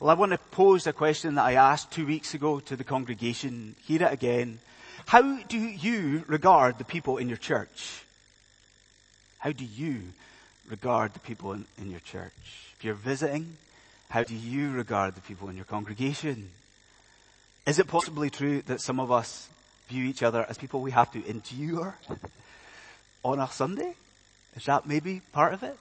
Well, 0.00 0.10
I 0.10 0.14
want 0.14 0.32
to 0.32 0.38
pose 0.50 0.88
a 0.88 0.92
question 0.92 1.36
that 1.36 1.44
I 1.44 1.52
asked 1.52 1.92
two 1.92 2.04
weeks 2.04 2.34
ago 2.34 2.58
to 2.58 2.74
the 2.74 2.82
congregation. 2.82 3.76
Hear 3.84 4.02
it 4.02 4.12
again. 4.12 4.58
How 5.06 5.38
do 5.44 5.56
you 5.56 6.24
regard 6.26 6.78
the 6.78 6.84
people 6.84 7.18
in 7.18 7.28
your 7.28 7.38
church? 7.38 8.02
How 9.38 9.52
do 9.52 9.64
you 9.64 10.02
regard 10.68 11.14
the 11.14 11.20
people 11.20 11.52
in, 11.52 11.64
in 11.80 11.92
your 11.92 12.00
church? 12.00 12.32
If 12.76 12.84
you're 12.84 12.94
visiting, 12.94 13.56
how 14.08 14.24
do 14.24 14.34
you 14.34 14.72
regard 14.72 15.14
the 15.14 15.20
people 15.20 15.48
in 15.48 15.54
your 15.54 15.64
congregation? 15.64 16.50
Is 17.68 17.78
it 17.78 17.86
possibly 17.86 18.30
true 18.30 18.62
that 18.62 18.80
some 18.80 18.98
of 18.98 19.12
us 19.12 19.46
view 19.90 20.06
each 20.06 20.22
other 20.22 20.42
as 20.48 20.56
people 20.56 20.80
we 20.80 20.90
have 20.92 21.12
to 21.12 21.22
endure 21.28 21.94
on 23.22 23.38
a 23.38 23.46
Sunday? 23.48 23.92
Is 24.56 24.64
that 24.64 24.86
maybe 24.86 25.20
part 25.32 25.52
of 25.52 25.62
it? 25.62 25.76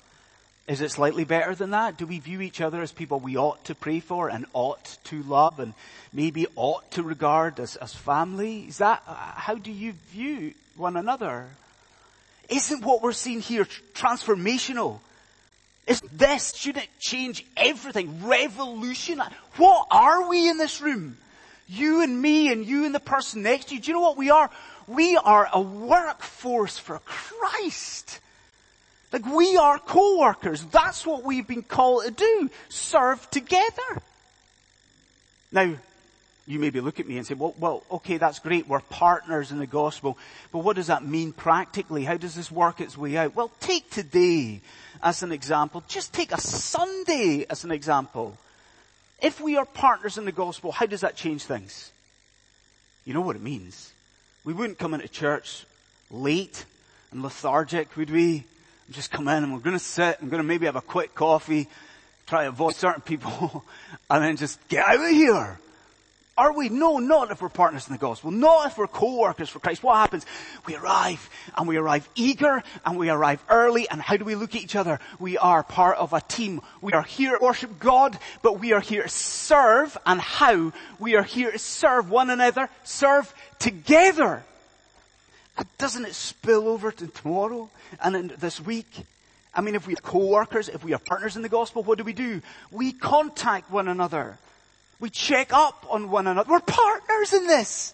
Is 0.67 0.82
it 0.82 0.91
slightly 0.91 1.24
better 1.24 1.56
than 1.56 1.72
that? 1.72 1.96
Do 1.96 2.06
we 2.06 2.20
view 2.20 2.41
each 2.41 2.60
other 2.60 2.82
as 2.82 2.91
people 2.91 3.22
we 3.22 3.38
ought 3.38 3.63
to 3.65 3.74
pray 3.74 4.01
for 4.01 4.27
and 4.27 4.46
ought 4.51 4.98
to 5.06 5.24
love 5.24 5.62
and 5.62 5.74
maybe 6.12 6.46
ought 6.58 6.91
to 6.91 7.03
regard 7.03 7.58
as, 7.58 7.77
as 7.77 7.94
family? 7.96 8.65
Is 8.67 8.79
that, 8.79 9.01
uh, 9.08 9.13
how 9.13 9.56
do 9.56 9.72
you 9.72 9.94
view 10.12 10.56
one 10.75 10.98
another? 10.98 11.48
Isn't 12.50 12.84
what 12.84 13.01
we're 13.01 13.13
seeing 13.13 13.39
here 13.39 13.63
transformational? 13.94 15.00
Is 15.88 16.01
this, 16.12 16.53
shouldn't 16.53 16.89
change 17.00 17.46
everything? 17.56 18.27
Revolution? 18.27 19.22
What 19.56 19.88
are 19.89 20.27
we 20.27 20.50
in 20.50 20.58
this 20.58 20.82
room? 20.82 21.15
You 21.67 22.01
and 22.01 22.21
me 22.21 22.51
and 22.51 22.65
you 22.65 22.86
and 22.86 22.95
the 22.95 23.00
person 23.00 23.43
next 23.43 23.69
to 23.69 23.75
you. 23.75 23.81
Do 23.81 23.91
you 23.91 23.93
know 23.93 24.01
what 24.01 24.17
we 24.17 24.29
are? 24.29 24.50
We 24.88 25.17
are 25.17 25.50
a 25.53 25.62
workforce 25.62 26.77
for 26.77 27.00
Christ. 27.00 28.19
Like 29.12 29.25
we 29.25 29.57
are 29.57 29.77
co-workers. 29.79 30.63
That's 30.65 31.05
what 31.05 31.24
we've 31.24 31.47
been 31.47 31.63
called 31.63 32.05
to 32.05 32.12
do. 32.12 32.50
Serve 32.69 33.29
together. 33.31 34.01
Now, 35.51 35.75
you 36.45 36.59
maybe 36.59 36.79
look 36.79 37.01
at 37.01 37.07
me 37.07 37.17
and 37.17 37.27
say, 37.27 37.33
well, 37.33 37.53
well, 37.59 37.83
okay, 37.91 38.17
that's 38.17 38.39
great. 38.39 38.67
We're 38.67 38.79
partners 38.79 39.51
in 39.51 39.59
the 39.59 39.67
gospel. 39.67 40.17
But 40.53 40.59
what 40.59 40.77
does 40.77 40.88
that 40.88 41.05
mean 41.05 41.33
practically? 41.33 42.05
How 42.05 42.15
does 42.15 42.36
this 42.36 42.50
work 42.50 42.79
its 42.79 42.97
way 42.97 43.17
out? 43.17 43.36
Well, 43.36 43.51
take 43.59 43.89
today 43.89 44.62
as 45.03 45.24
an 45.24 45.33
example. 45.33 45.83
Just 45.88 46.13
take 46.13 46.31
a 46.31 46.39
Sunday 46.39 47.45
as 47.50 47.65
an 47.65 47.71
example. 47.71 48.38
If 49.21 49.41
we 49.41 49.57
are 49.57 49.65
partners 49.65 50.17
in 50.17 50.25
the 50.25 50.31
gospel, 50.31 50.71
how 50.71 50.86
does 50.86 51.01
that 51.01 51.15
change 51.15 51.43
things? 51.43 51.91
You 53.05 53.13
know 53.13 53.21
what 53.21 53.36
it 53.36 53.41
means. 53.41 53.91
We 54.43 54.53
wouldn't 54.53 54.77
come 54.77 54.93
into 54.93 55.07
church 55.07 55.65
late 56.12 56.65
and 57.12 57.24
lethargic, 57.24 57.95
would 57.97 58.09
we? 58.09 58.43
Just 58.91 59.12
come 59.12 59.27
in 59.27 59.43
and 59.43 59.53
we're 59.53 59.59
to 59.77 59.79
sit, 59.83 60.17
I'm 60.21 60.29
to 60.41 60.47
maybe 60.47 60.65
have 60.65 60.75
a 60.75 60.81
quick 60.81 61.15
coffee, 61.15 61.67
try 62.27 62.43
to 62.43 62.50
avoid 62.50 62.75
certain 62.75 63.01
people, 63.01 63.65
and 64.09 64.24
then 64.24 64.38
just 64.38 64.65
get 64.67 64.86
out 64.86 65.01
of 65.01 65.09
here. 65.09 65.59
Are 66.38 66.53
we? 66.53 66.70
No, 66.70 67.00
not 67.00 67.32
if 67.32 67.41
we're 67.41 67.50
partners 67.50 67.88
in 67.88 67.94
the 67.94 68.00
gospel. 68.00 68.29
Not 68.29 68.67
if 68.67 68.77
we're 68.77 68.88
co-workers 68.88 69.50
for 69.50 69.60
Christ. 69.60 69.82
What 69.82 69.96
happens? 69.96 70.25
We 70.67 70.75
arrive, 70.75 71.29
and 71.58 71.67
we 71.67 71.77
arrive 71.77 72.08
eager, 72.13 72.62
and 72.86 72.98
we 72.98 73.10
arrive 73.10 73.44
early, 73.50 73.89
and 73.89 74.00
how 74.00 74.17
do 74.17 74.25
we 74.25 74.36
look 74.36 74.56
at 74.56 74.62
each 74.62 74.75
other? 74.75 75.00
We 75.20 75.39
are 75.39 75.63
part 75.63 75.98
of 75.98 76.13
a 76.13 76.22
team. 76.22 76.62
We 76.79 76.94
are 76.94 77.01
here 77.01 77.38
to 77.38 77.44
worship 77.44 77.79
God, 77.79 78.20
but 78.44 78.60
we 78.60 78.72
are 78.74 78.79
here 78.79 79.03
to 79.03 79.10
serve, 79.10 79.98
and 80.06 80.22
how? 80.22 80.74
We 81.00 81.15
are 81.15 81.24
here 81.24 81.51
to 81.51 81.60
serve 81.60 82.12
one 82.12 82.29
another, 82.29 82.70
serve 82.84 83.34
together. 83.58 84.44
And 85.58 85.67
Doesn't 85.79 86.06
it 86.06 86.13
spill 86.13 86.67
over 86.67 86.91
to 86.91 87.08
tomorrow 87.08 87.72
and 88.00 88.29
this 88.29 88.62
week? 88.62 89.06
I 89.56 89.62
mean, 89.62 89.74
if 89.74 89.88
we 89.88 89.94
are 89.94 90.01
co-workers, 90.03 90.70
if 90.70 90.84
we 90.84 90.94
are 90.94 91.00
partners 91.00 91.36
in 91.36 91.41
the 91.41 91.50
gospel, 91.50 91.82
what 91.82 91.98
do 91.98 92.03
we 92.03 92.13
do? 92.13 92.44
We 92.70 92.91
contact 92.91 93.72
one 93.72 93.88
another. 93.88 94.38
We 94.99 95.09
check 95.09 95.53
up 95.53 95.85
on 95.89 96.09
one 96.09 96.27
another. 96.27 96.49
We're 96.49 96.59
partners 96.59 97.33
in 97.33 97.47
this. 97.47 97.93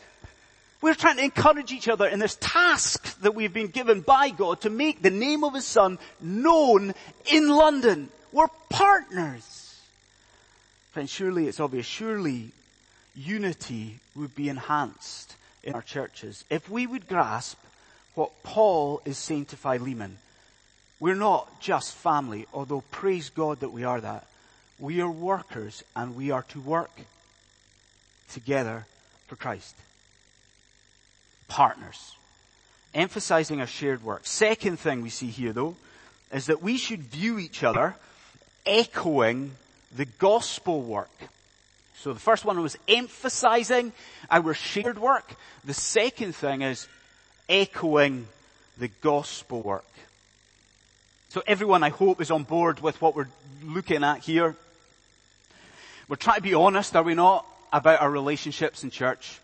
We're 0.82 0.94
trying 0.94 1.18
to 1.18 1.24
encourage 1.24 1.72
each 1.72 1.88
other 1.88 2.08
in 2.08 2.20
this 2.20 2.38
task 2.40 3.20
that 3.22 3.36
we've 3.36 3.54
been 3.54 3.68
given 3.68 4.02
by 4.02 4.30
God 4.30 4.62
to 4.62 4.70
make 4.70 5.02
the 5.02 5.10
name 5.10 5.44
of 5.44 5.54
His 5.54 5.66
Son 5.66 5.98
known 6.20 6.94
in 7.32 7.50
London. 7.50 8.10
We're 8.32 8.48
partners. 8.70 9.80
Friends, 10.92 11.10
surely 11.10 11.48
it's 11.48 11.60
obvious. 11.60 11.86
Surely 11.86 12.52
unity 13.16 14.00
would 14.16 14.36
be 14.36 14.50
enhanced 14.50 15.36
in 15.64 15.74
our 15.74 15.82
churches, 15.82 16.44
if 16.50 16.70
we 16.70 16.86
would 16.86 17.08
grasp 17.08 17.58
what 18.16 18.44
Paul 18.44 19.02
is 19.06 19.18
saying 19.18 19.46
to 19.46 19.58
Philemon, 19.58 20.18
we're 21.00 21.16
not 21.16 21.62
just 21.62 21.94
family, 21.94 22.46
although 22.54 22.84
praise 22.92 23.30
God 23.30 23.62
that 23.62 23.72
we 23.72 23.84
are 23.84 24.02
that. 24.02 24.28
We 24.84 25.00
are 25.00 25.10
workers 25.10 25.82
and 25.96 26.14
we 26.14 26.32
are 26.32 26.42
to 26.50 26.60
work 26.60 26.92
together 28.34 28.86
for 29.28 29.38
Christ. 29.38 29.78
Partners. 31.48 32.18
Emphasizing 32.94 33.62
our 33.62 33.68
shared 33.68 34.04
work. 34.04 34.26
Second 34.26 34.78
thing 34.78 35.02
we 35.02 35.10
see 35.10 35.28
here 35.28 35.54
though, 35.54 35.78
is 36.34 36.48
that 36.48 36.62
we 36.62 36.76
should 36.76 37.00
view 37.00 37.40
each 37.40 37.64
other 37.64 37.96
echoing 38.66 39.52
the 39.96 40.04
gospel 40.04 40.82
work. 40.82 41.30
So 42.00 42.12
the 42.12 42.20
first 42.20 42.44
one 42.44 42.62
was 42.62 42.78
emphasizing 42.86 43.94
our 44.30 44.54
shared 44.54 45.00
work. 45.00 45.34
The 45.64 45.74
second 45.74 46.36
thing 46.36 46.62
is 46.62 46.90
echoing 47.48 48.28
the 48.78 48.90
gospel 48.90 49.62
work. 49.62 49.86
So 51.30 51.42
everyone 51.48 51.84
I 51.84 51.90
hope 51.90 52.20
is 52.20 52.32
on 52.32 52.44
board 52.44 52.82
with 52.82 53.02
what 53.02 53.16
we're 53.16 53.30
looking 53.64 54.04
at 54.04 54.20
here. 54.20 54.58
We're 56.14 56.18
trying 56.18 56.38
to 56.38 56.44
be 56.44 56.54
honest, 56.54 56.96
are 56.96 57.02
we 57.02 57.16
not, 57.16 57.44
about 57.72 58.00
our 58.00 58.12
relationships 58.12 58.84
in 58.84 58.92
church? 58.92 59.40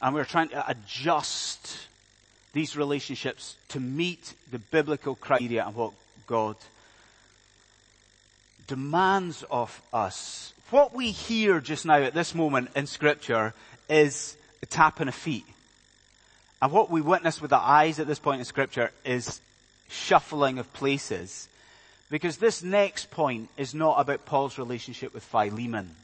And 0.00 0.14
we're 0.14 0.24
trying 0.24 0.48
to 0.48 0.70
adjust 0.70 1.86
these 2.54 2.78
relationships 2.78 3.56
to 3.68 3.78
meet 3.78 4.32
the 4.50 4.58
biblical 4.58 5.16
criteria 5.16 5.66
and 5.66 5.74
what 5.74 5.92
God 6.26 6.56
demands 8.68 9.44
of 9.50 9.82
us. 9.92 10.54
What 10.70 10.94
we 10.94 11.10
hear 11.10 11.60
just 11.60 11.84
now 11.84 11.98
at 11.98 12.14
this 12.14 12.34
moment 12.34 12.70
in 12.74 12.86
scripture 12.86 13.52
is 13.90 14.34
a 14.62 14.66
tapping 14.66 15.08
of 15.08 15.14
feet. 15.14 15.44
And 16.62 16.72
what 16.72 16.90
we 16.90 17.02
witness 17.02 17.38
with 17.38 17.50
the 17.50 17.58
eyes 17.58 18.00
at 18.00 18.06
this 18.06 18.18
point 18.18 18.38
in 18.38 18.46
scripture 18.46 18.92
is 19.04 19.42
shuffling 19.90 20.58
of 20.58 20.72
places. 20.72 21.49
Because 22.10 22.38
this 22.38 22.62
next 22.62 23.10
point 23.10 23.48
is 23.56 23.74
not 23.74 24.00
about 24.00 24.26
Paul's 24.26 24.58
relationship 24.58 25.14
with 25.14 25.22
Philemon. 25.22 25.94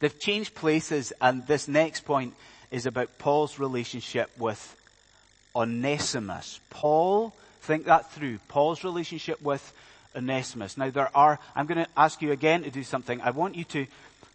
They've 0.00 0.18
changed 0.18 0.54
places 0.54 1.12
and 1.20 1.46
this 1.46 1.68
next 1.68 2.04
point 2.04 2.34
is 2.72 2.86
about 2.86 3.18
Paul's 3.18 3.58
relationship 3.60 4.30
with 4.36 4.76
Onesimus. 5.54 6.58
Paul, 6.70 7.32
think 7.60 7.84
that 7.84 8.10
through. 8.10 8.38
Paul's 8.48 8.82
relationship 8.82 9.40
with 9.40 9.72
Onesimus. 10.16 10.76
Now 10.76 10.90
there 10.90 11.16
are, 11.16 11.38
I'm 11.54 11.66
going 11.66 11.84
to 11.84 11.90
ask 11.96 12.20
you 12.20 12.32
again 12.32 12.64
to 12.64 12.70
do 12.70 12.82
something. 12.82 13.20
I 13.20 13.30
want 13.30 13.54
you 13.54 13.64
to 13.64 13.86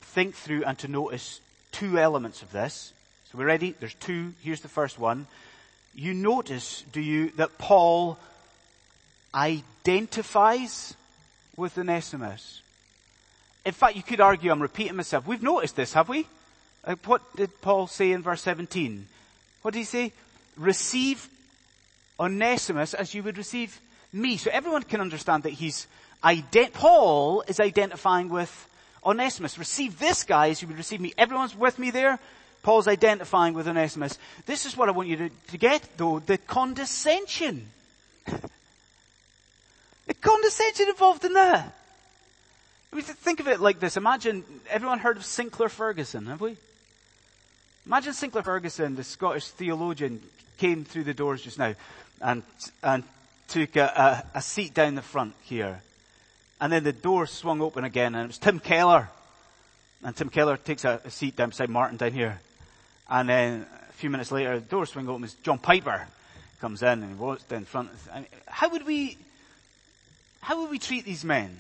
think 0.02 0.36
through 0.36 0.64
and 0.64 0.78
to 0.80 0.88
notice 0.88 1.42
two 1.72 2.00
elements 2.00 2.42
of 2.42 2.52
this. 2.52 2.94
So 3.30 3.38
we're 3.38 3.46
ready? 3.46 3.76
There's 3.78 3.94
two. 3.96 4.34
Here's 4.42 4.62
the 4.62 4.70
first 4.70 4.98
one. 4.98 5.28
You 5.94 6.14
notice, 6.14 6.84
do 6.94 7.02
you, 7.02 7.32
that 7.32 7.58
Paul 7.58 8.18
identifies 9.38 10.96
with 11.56 11.78
Onesimus. 11.78 12.62
In 13.66 13.74
fact, 13.74 13.96
you 13.96 14.04
could 14.04 14.22
argue 14.22 14.52
I'm 14.52 14.62
repeating 14.62 14.96
myself. 14.96 15.28
We've 15.28 15.44
noticed 15.44 15.76
this, 15.76 15.94
have 15.94 16.10
we? 16.10 16.28
Like 16.86 17.06
what 17.06 17.22
did 17.36 17.62
Paul 17.62 17.88
say 17.88 18.12
in 18.12 18.24
verse 18.24 18.42
17? 18.42 19.08
What 19.62 19.74
did 19.74 19.80
he 19.80 19.86
say? 19.86 20.14
Receive 20.56 21.28
Onesimus 22.20 22.94
as 22.94 23.14
you 23.14 23.22
would 23.24 23.38
receive 23.38 23.80
me. 24.14 24.38
So 24.38 24.50
everyone 24.52 24.84
can 24.84 25.02
understand 25.02 25.44
that 25.44 25.52
he's 25.52 25.86
ident- 26.24 26.74
Paul 26.74 27.44
is 27.48 27.60
identifying 27.60 28.30
with 28.30 28.68
Onesimus. 29.06 29.60
Receive 29.60 30.00
this 30.00 30.24
guy 30.24 30.50
as 30.50 30.62
you 30.62 30.68
would 30.68 30.78
receive 30.78 31.02
me. 31.02 31.14
Everyone's 31.18 31.56
with 31.56 31.78
me 31.78 31.92
there? 31.92 32.20
Paul's 32.64 32.88
identifying 32.88 33.54
with 33.54 33.68
Onesimus. 33.68 34.18
This 34.46 34.66
is 34.66 34.76
what 34.76 34.90
I 34.90 34.92
want 34.92 35.10
you 35.10 35.18
to, 35.18 35.30
to 35.52 35.58
get 35.58 35.88
though, 35.98 36.20
the 36.20 36.38
condescension. 36.38 37.70
The 40.08 40.14
condescension 40.14 40.88
involved 40.90 41.24
in 41.26 41.34
that. 41.34 41.74
I 42.92 42.96
mean, 42.96 43.04
think 43.04 43.40
of 43.40 43.48
it 43.48 43.60
like 43.60 43.80
this. 43.80 43.98
Imagine, 43.98 44.44
everyone 44.70 45.00
heard 45.00 45.18
of 45.18 45.26
Sinclair 45.26 45.70
Ferguson, 45.70 46.26
have 46.28 46.42
we? 46.42 46.56
Imagine 47.86 48.14
Sinclair 48.14 48.44
Ferguson, 48.44 48.96
the 48.96 49.04
Scottish 49.04 49.48
theologian, 49.50 50.22
came 50.58 50.84
through 50.84 51.04
the 51.04 51.14
doors 51.14 51.42
just 51.42 51.60
now 51.60 51.76
and, 52.22 52.44
and 52.82 53.04
took 53.48 53.76
a, 53.76 54.24
a, 54.34 54.38
a 54.40 54.42
seat 54.42 54.74
down 54.74 54.96
the 54.96 55.02
front 55.02 55.36
here. 55.44 55.82
And 56.60 56.74
then 56.74 56.84
the 56.84 56.94
door 56.94 57.28
swung 57.28 57.62
open 57.62 57.84
again 57.84 58.16
and 58.16 58.26
it 58.26 58.28
was 58.28 58.38
Tim 58.38 58.60
Keller. 58.60 59.10
And 60.04 60.16
Tim 60.16 60.30
Keller 60.30 60.58
takes 60.58 60.86
a, 60.86 61.02
a 61.06 61.12
seat 61.12 61.36
down 61.36 61.50
beside 61.50 61.70
Martin 61.70 61.98
down 61.98 62.14
here. 62.14 62.40
And 63.10 63.30
then 63.30 63.66
a 63.90 63.94
few 63.94 64.10
minutes 64.10 64.32
later, 64.32 64.60
the 64.60 64.66
door 64.66 64.86
swings 64.86 65.08
open. 65.08 65.24
It's 65.24 65.34
John 65.36 65.60
Piper 65.60 66.08
comes 66.60 66.82
in 66.82 66.88
and 66.88 67.10
he 67.10 67.16
walks 67.16 67.44
down 67.44 67.66
front. 67.66 67.90
I 68.12 68.20
mean, 68.20 68.28
how 68.48 68.70
would 68.70 68.86
we, 68.86 69.18
how 70.42 70.62
would 70.62 70.70
we 70.70 70.80
treat 70.80 71.06
these 71.06 71.26
men? 71.26 71.58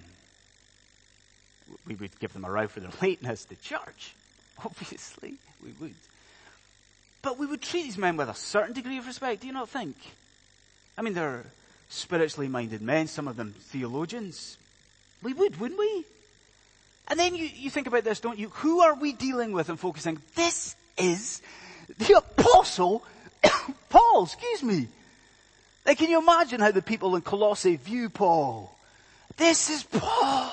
We 1.85 1.95
would 1.95 2.17
give 2.19 2.33
them 2.33 2.45
a 2.45 2.51
row 2.51 2.67
for 2.67 2.79
their 2.79 2.91
lateness 3.01 3.45
to 3.45 3.55
church. 3.55 4.13
Obviously, 4.65 5.35
we 5.63 5.71
would. 5.79 5.93
But 7.21 7.37
we 7.37 7.45
would 7.45 7.61
treat 7.61 7.83
these 7.83 7.97
men 7.97 8.17
with 8.17 8.29
a 8.29 8.35
certain 8.35 8.73
degree 8.73 8.97
of 8.97 9.07
respect, 9.07 9.41
do 9.41 9.47
you 9.47 9.53
not 9.53 9.69
think? 9.69 9.95
I 10.97 11.01
mean, 11.01 11.13
they're 11.13 11.45
spiritually 11.89 12.47
minded 12.47 12.81
men, 12.81 13.07
some 13.07 13.27
of 13.27 13.35
them 13.35 13.53
theologians. 13.57 14.57
We 15.23 15.33
would, 15.33 15.59
wouldn't 15.59 15.79
we? 15.79 16.05
And 17.09 17.19
then 17.19 17.35
you, 17.35 17.45
you 17.45 17.69
think 17.69 17.87
about 17.87 18.03
this, 18.03 18.19
don't 18.19 18.37
you? 18.37 18.49
Who 18.49 18.81
are 18.81 18.95
we 18.95 19.13
dealing 19.13 19.51
with 19.51 19.69
and 19.69 19.79
focusing? 19.79 20.21
This 20.35 20.75
is 20.97 21.41
the 21.97 22.17
apostle 22.17 23.03
Paul, 23.89 24.23
excuse 24.23 24.63
me. 24.63 24.87
Like, 25.87 25.99
can 25.99 26.09
you 26.09 26.19
imagine 26.19 26.59
how 26.59 26.71
the 26.71 26.81
people 26.81 27.15
in 27.15 27.21
Colossae 27.21 27.77
view 27.77 28.09
Paul? 28.09 28.75
This 29.37 29.69
is 29.69 29.83
Paul. 29.83 30.51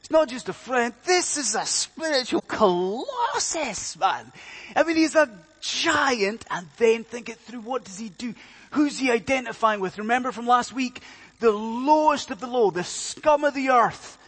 It's 0.00 0.10
not 0.10 0.28
just 0.28 0.50
a 0.50 0.52
friend. 0.52 0.92
This 1.06 1.38
is 1.38 1.54
a 1.54 1.64
spiritual 1.64 2.42
colossus, 2.42 3.98
man. 3.98 4.30
I 4.76 4.82
mean, 4.82 4.96
he's 4.96 5.14
a 5.14 5.30
giant 5.62 6.44
and 6.50 6.66
then 6.76 7.04
think 7.04 7.30
it 7.30 7.38
through. 7.38 7.60
What 7.60 7.84
does 7.84 7.98
he 7.98 8.10
do? 8.10 8.34
Who's 8.72 8.98
he 8.98 9.10
identifying 9.10 9.80
with? 9.80 9.96
Remember 9.96 10.32
from 10.32 10.46
last 10.46 10.74
week? 10.74 11.00
The 11.40 11.50
lowest 11.50 12.30
of 12.30 12.38
the 12.38 12.46
low, 12.46 12.70
the 12.70 12.84
scum 12.84 13.44
of 13.44 13.54
the 13.54 13.70
earth, 13.70 14.18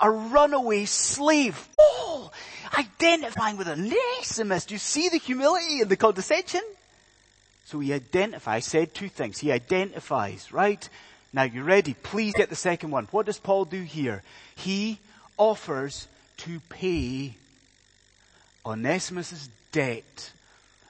a 0.00 0.08
runaway 0.08 0.84
slave. 0.84 1.68
Oh, 1.76 2.30
identifying 2.78 3.56
with 3.56 3.66
Onesimus. 3.66 4.66
Do 4.66 4.74
you 4.74 4.78
see 4.78 5.08
the 5.08 5.18
humility 5.18 5.80
and 5.80 5.90
the 5.90 5.96
condescension? 5.96 6.62
So 7.72 7.80
he 7.80 7.94
identifies, 7.94 8.66
said 8.66 8.92
two 8.92 9.08
things. 9.08 9.38
He 9.38 9.50
identifies, 9.50 10.52
right? 10.52 10.86
Now 11.32 11.44
you're 11.44 11.64
ready? 11.64 11.94
Please 11.94 12.34
get 12.34 12.50
the 12.50 12.54
second 12.54 12.90
one. 12.90 13.08
What 13.12 13.24
does 13.24 13.38
Paul 13.38 13.64
do 13.64 13.80
here? 13.80 14.22
He 14.56 14.98
offers 15.38 16.06
to 16.38 16.60
pay 16.68 17.34
Onesimus' 18.66 19.48
debt. 19.72 20.32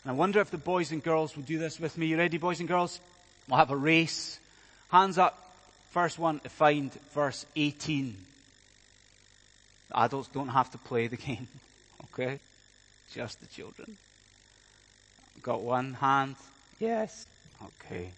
And 0.02 0.10
I 0.10 0.14
wonder 0.14 0.40
if 0.40 0.50
the 0.50 0.58
boys 0.58 0.90
and 0.90 1.00
girls 1.04 1.36
will 1.36 1.44
do 1.44 1.56
this 1.56 1.78
with 1.78 1.96
me. 1.96 2.06
You 2.06 2.18
ready, 2.18 2.36
boys 2.36 2.58
and 2.58 2.68
girls? 2.68 2.98
We'll 3.48 3.58
have 3.58 3.70
a 3.70 3.76
race. 3.76 4.40
Hands 4.90 5.16
up. 5.18 5.38
First 5.92 6.18
one 6.18 6.40
to 6.40 6.48
find 6.48 6.92
verse 7.14 7.46
18. 7.54 8.16
The 9.90 10.00
adults 10.00 10.30
don't 10.34 10.48
have 10.48 10.72
to 10.72 10.78
play 10.78 11.06
the 11.06 11.16
game. 11.28 11.46
Okay? 12.12 12.40
Just 13.14 13.38
the 13.38 13.46
children. 13.46 13.96
Got 15.44 15.62
one 15.62 15.94
hand? 15.94 16.34
Yes. 16.82 17.26
Okay. 17.64 18.10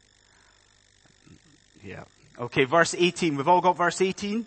Yeah. 1.85 2.05
Okay, 2.39 2.65
verse 2.65 2.95
18. 2.97 3.37
We've 3.37 3.47
all 3.47 3.61
got 3.61 3.77
verse 3.77 4.01
18. 4.01 4.47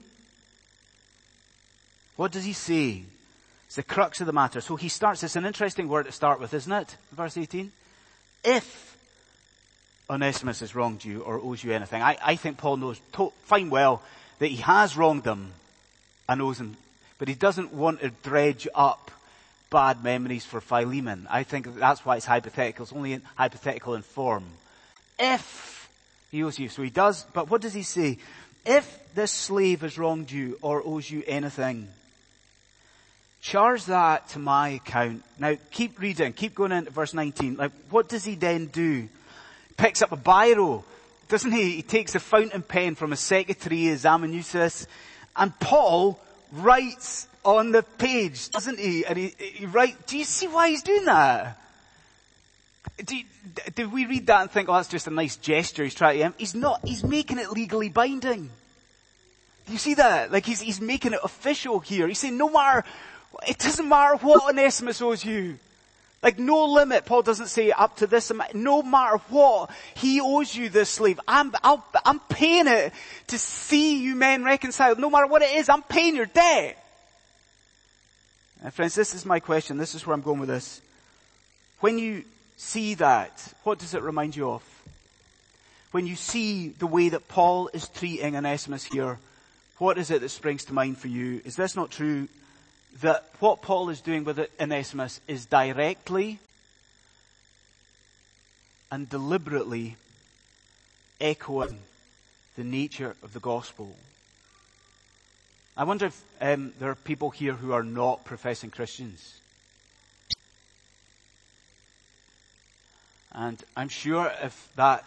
What 2.15 2.32
does 2.32 2.43
he 2.43 2.53
say? 2.53 3.03
It's 3.67 3.75
the 3.75 3.84
crux 3.84 4.19
of 4.19 4.25
the 4.25 4.34
matter. 4.34 4.60
So 4.60 4.75
he 4.75 4.89
starts, 4.89 5.21
it's 5.21 5.36
an 5.36 5.45
interesting 5.45 5.88
word 5.88 6.08
to 6.08 6.12
start 6.12 6.39
with, 6.39 6.56
isn't 6.56 6.71
it? 6.71 6.97
Verse 7.12 7.38
18. 7.38 7.71
If 8.43 8.97
Onesimus 10.10 10.62
has 10.62 10.73
wronged 10.73 11.06
you 11.06 11.21
or 11.21 11.39
owes 11.39 11.63
you 11.63 11.71
anything, 11.71 12.01
I, 12.01 12.17
I 12.25 12.36
think 12.38 12.58
Paul 12.58 12.77
knows 12.77 12.99
to, 13.13 13.32
fine 13.43 13.69
well 13.69 14.01
that 14.39 14.47
he 14.47 14.58
has 14.58 14.97
wronged 14.97 15.25
them 15.25 15.53
and 16.27 16.41
owes 16.41 16.58
them, 16.58 16.75
but 17.19 17.27
he 17.27 17.36
doesn't 17.36 17.71
want 17.71 18.01
to 18.01 18.10
dredge 18.23 18.67
up 18.73 19.12
bad 19.69 20.03
memories 20.03 20.45
for 20.45 20.62
Philemon. 20.62 21.27
I 21.30 21.43
think 21.43 21.77
that's 21.77 22.06
why 22.06 22.17
it's 22.17 22.25
hypothetical. 22.25 22.84
It's 22.84 22.93
only 22.93 23.19
hypothetical 23.36 23.95
in 23.95 24.01
form. 24.01 24.45
If 25.19 25.89
he 26.32 26.43
owes 26.43 26.60
you, 26.60 26.69
so 26.69 26.82
he 26.82 26.89
does, 26.89 27.25
but 27.34 27.49
what 27.49 27.62
does 27.62 27.73
he 27.73 27.84
say? 27.84 28.17
If 28.65 28.99
this 29.15 29.32
slave 29.32 29.82
has 29.82 29.97
wronged 29.97 30.32
you 30.32 30.58
or 30.62 30.86
owes 30.86 31.10
you 31.10 31.23
anything, 31.25 31.88
charge 33.41 33.86
that 33.86 34.30
to 34.30 34.39
my 34.39 34.69
account. 34.69 35.23
Now 35.39 35.56
keep 35.71 35.99
reading, 35.99 36.34
keep 36.34 36.53
going 36.53 36.71
into 36.71 36.91
verse 36.91 37.13
19. 37.13 37.56
Like, 37.56 37.71
what 37.89 38.10
does 38.10 38.25
he 38.25 38.36
then 38.36 38.67
do? 38.67 39.08
Picks 39.77 40.01
up 40.01 40.12
a 40.12 40.17
biro, 40.17 40.84
doesn't 41.30 41.51
he? 41.51 41.71
He 41.71 41.82
takes 41.82 42.15
a 42.15 42.19
fountain 42.19 42.62
pen 42.62 42.95
from 42.95 43.13
a 43.13 43.17
secretary, 43.17 43.84
his 43.84 44.06
amanuensis, 44.06 44.88
and 45.36 45.58
Paul 45.60 46.19
writes 46.51 47.27
on 47.47 47.71
the 47.71 47.81
page, 47.81 48.49
doesn't 48.49 48.77
he? 48.77 49.05
And 49.05 49.17
he, 49.17 49.33
he 49.39 49.65
writes, 49.65 49.97
do 50.05 50.17
you 50.17 50.25
see 50.25 50.47
why 50.47 50.69
he's 50.69 50.83
doing 50.83 51.05
that? 51.05 51.57
do, 53.05 53.15
did 53.75 53.91
we 53.91 54.05
read 54.05 54.27
that 54.27 54.41
and 54.41 54.51
think, 54.51 54.69
oh, 54.69 54.73
that's 54.73 54.88
just 54.88 55.07
a 55.07 55.12
nice 55.12 55.38
gesture 55.38 55.83
he's 55.83 55.93
trying 55.93 56.19
to, 56.19 56.38
he's 56.38 56.55
not, 56.55 56.86
he's 56.86 57.03
making 57.03 57.38
it 57.38 57.51
legally 57.51 57.89
binding. 57.89 58.49
Do 59.65 59.73
you 59.73 59.77
see 59.77 59.95
that? 59.95 60.31
Like 60.31 60.45
he's, 60.45 60.62
he's 60.62 60.81
making 60.81 61.13
it 61.13 61.19
official 61.23 61.79
here. 61.79 62.07
He's 62.07 62.19
saying 62.19 62.38
no 62.38 62.49
matter, 62.49 62.83
it 63.47 63.57
doesn't 63.60 63.88
matter 63.88 64.15
what 64.17 64.49
Onesimus 64.49 65.01
owes 65.01 65.23
you. 65.23 65.60
Like 66.23 66.39
no 66.39 66.65
limit. 66.65 67.05
Paul 67.05 67.21
doesn't 67.21 67.47
say 67.47 67.71
up 67.71 67.97
to 67.97 68.07
this 68.07 68.31
amount. 68.31 68.55
No 68.55 68.81
matter 68.81 69.17
what, 69.29 69.69
he 69.93 70.19
owes 70.19 70.55
you 70.55 70.69
this 70.69 70.89
slave. 70.89 71.19
I'm, 71.27 71.53
i 71.63 71.77
am 72.05 72.19
paying 72.27 72.67
it 72.67 72.91
to 73.27 73.38
see 73.38 74.01
you 74.01 74.15
men 74.15 74.43
reconciled. 74.43 74.99
No 74.99 75.10
matter 75.10 75.27
what 75.27 75.43
it 75.43 75.55
is, 75.55 75.69
I'm 75.69 75.83
paying 75.83 76.15
your 76.15 76.25
debt. 76.25 76.83
And 78.63 78.73
friends, 78.73 78.95
this 78.95 79.13
is 79.13 79.25
my 79.25 79.39
question. 79.39 79.77
This 79.77 79.93
is 79.93 80.05
where 80.05 80.13
I'm 80.13 80.21
going 80.21 80.39
with 80.39 80.49
this. 80.49 80.81
When 81.79 81.99
you 81.99 82.23
see 82.55 82.95
that, 82.95 83.53
what 83.63 83.79
does 83.79 83.93
it 83.93 84.01
remind 84.01 84.35
you 84.35 84.49
of? 84.49 84.63
When 85.91 86.07
you 86.07 86.15
see 86.15 86.69
the 86.69 86.87
way 86.87 87.09
that 87.09 87.27
Paul 87.27 87.69
is 87.73 87.87
treating 87.87 88.35
Onesimus 88.35 88.85
here, 88.85 89.19
what 89.77 89.97
is 89.97 90.09
it 90.09 90.21
that 90.21 90.29
springs 90.29 90.65
to 90.65 90.73
mind 90.73 90.97
for 90.97 91.07
you? 91.07 91.41
Is 91.45 91.55
this 91.55 91.75
not 91.75 91.91
true 91.91 92.27
that 93.01 93.29
what 93.39 93.61
Paul 93.61 93.89
is 93.89 94.01
doing 94.01 94.23
with 94.23 94.39
Onesimus 94.59 95.21
is 95.27 95.45
directly 95.45 96.39
and 98.91 99.07
deliberately 99.07 99.95
echoing 101.21 101.79
the 102.55 102.63
nature 102.63 103.15
of 103.21 103.33
the 103.33 103.39
gospel? 103.39 103.95
I 105.79 105.83
wonder 105.83 106.07
if 106.07 106.23
um, 106.41 106.73
there 106.79 106.89
are 106.89 106.95
people 106.95 107.29
here 107.29 107.53
who 107.53 107.71
are 107.71 107.83
not 107.83 108.25
professing 108.25 108.71
Christians. 108.71 109.39
And 113.31 113.63
I'm 113.75 113.89
sure 113.89 114.31
if 114.41 114.69
that 114.75 115.05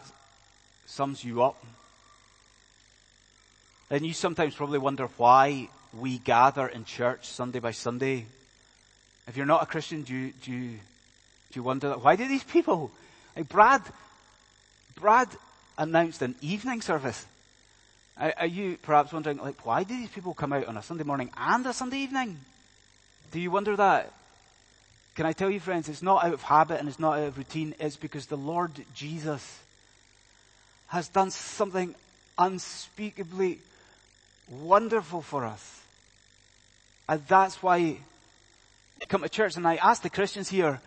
sums 0.86 1.24
you 1.24 1.42
up, 1.42 1.60
then 3.88 4.04
you 4.04 4.12
sometimes 4.12 4.54
probably 4.54 4.78
wonder 4.78 5.08
why 5.16 5.68
we 5.92 6.18
gather 6.18 6.68
in 6.68 6.84
church 6.84 7.26
Sunday 7.26 7.58
by 7.58 7.72
Sunday. 7.72 8.26
If 9.26 9.36
you're 9.36 9.46
not 9.46 9.64
a 9.64 9.66
Christian, 9.66 10.02
do 10.02 10.14
you, 10.14 10.32
do 10.44 10.52
you, 10.52 10.68
do 10.68 10.78
you 11.54 11.64
wonder 11.64 11.88
that? 11.88 12.04
Why 12.04 12.14
do 12.14 12.28
these 12.28 12.44
people, 12.44 12.92
like 13.36 13.48
Brad, 13.48 13.82
Brad 14.94 15.26
announced 15.76 16.22
an 16.22 16.36
evening 16.40 16.80
service. 16.80 17.26
Are, 18.18 18.46
you 18.46 18.76
perhaps 18.82 19.12
wondering, 19.12 19.38
like, 19.38 19.64
why 19.64 19.82
do 19.82 19.96
these 19.96 20.10
people 20.10 20.34
come 20.34 20.52
out 20.52 20.66
on 20.66 20.76
a 20.76 20.82
Sunday 20.82 21.04
morning 21.04 21.30
and 21.36 21.64
a 21.64 21.72
Sunday 21.72 21.98
evening? 21.98 22.38
Do 23.32 23.40
you 23.40 23.50
wonder 23.50 23.76
that? 23.76 24.12
Can 25.14 25.26
I 25.26 25.32
tell 25.32 25.50
you 25.50 25.60
friends, 25.60 25.88
it's 25.88 26.02
not 26.02 26.24
out 26.24 26.34
of 26.34 26.42
habit 26.42 26.80
and 26.80 26.88
it's 26.88 26.98
not 26.98 27.18
out 27.18 27.28
of 27.28 27.38
routine, 27.38 27.74
it's 27.80 27.96
because 27.96 28.26
the 28.26 28.36
Lord 28.36 28.72
Jesus 28.94 29.58
has 30.88 31.08
done 31.08 31.30
something 31.30 31.94
unspeakably 32.38 33.58
wonderful 34.50 35.22
for 35.22 35.44
us. 35.44 35.80
And 37.08 37.26
that's 37.26 37.62
why 37.62 37.98
I 39.00 39.04
come 39.06 39.22
to 39.22 39.28
church 39.28 39.56
and 39.56 39.66
I 39.66 39.76
ask 39.76 40.02
the 40.02 40.10
Christians 40.10 40.48
here, 40.48 40.80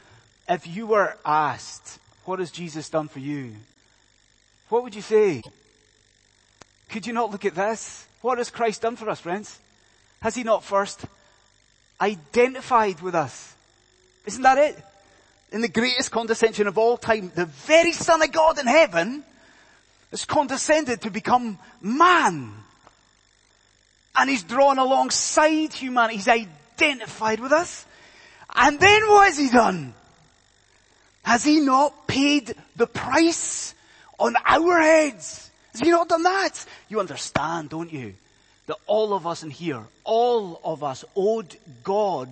if 0.48 0.68
you 0.68 0.88
were 0.88 1.18
asked, 1.26 2.00
what 2.26 2.40
has 2.40 2.52
Jesus 2.52 2.90
done 2.90 3.08
for 3.08 3.20
you? 3.20 3.54
What 4.70 4.84
would 4.84 4.96
you 4.96 5.02
say? 5.02 5.42
Could 6.94 7.08
you 7.08 7.14
not 7.14 7.32
look 7.32 7.44
at 7.44 7.56
this? 7.56 8.06
What 8.22 8.38
has 8.38 8.52
Christ 8.52 8.84
done 8.84 8.98
for 8.98 9.10
us, 9.10 9.20
friends? 9.20 9.58
Has 10.22 10.36
he 10.36 10.44
not 10.44 10.64
first 10.64 11.04
identified 12.00 13.02
with 13.02 13.16
us? 13.16 13.56
Isn't 14.28 14.44
that 14.44 14.60
it? 14.60 14.78
In 15.52 15.62
the 15.62 15.70
greatest 15.70 16.12
condescension 16.12 16.68
of 16.68 16.78
all 16.78 16.98
time, 16.98 17.32
the 17.34 17.48
very 17.48 17.94
Son 17.94 18.22
of 18.22 18.32
God 18.32 18.60
in 18.60 18.68
heaven 18.68 19.24
has 20.12 20.24
condescended 20.26 21.02
to 21.02 21.10
become 21.10 21.58
man. 21.82 22.54
And 24.16 24.30
he's 24.30 24.44
drawn 24.44 24.78
alongside 24.78 25.74
humanity. 25.74 26.18
He's 26.18 26.28
identified 26.28 27.40
with 27.40 27.54
us. 27.54 27.88
And 28.54 28.80
then 28.80 29.10
what 29.10 29.30
has 29.30 29.40
he 29.40 29.50
done? 29.50 29.96
Has 31.24 31.44
he 31.44 31.60
not 31.60 32.06
paid 32.06 32.54
the 32.76 32.86
price 32.86 33.74
on 34.20 34.36
our 34.46 34.80
heads? 34.80 35.50
Has 35.74 35.82
he 35.82 35.92
not 35.92 36.08
done 36.08 36.24
that? 36.24 36.66
You 36.88 37.00
understand, 37.00 37.70
don't 37.70 37.92
you? 37.92 38.14
That 38.68 38.78
all 38.88 39.14
of 39.14 39.28
us 39.28 39.44
in 39.44 39.50
here, 39.50 39.84
all 40.04 40.62
of 40.64 40.84
us 40.84 41.04
owed 41.16 41.58
God 41.84 42.30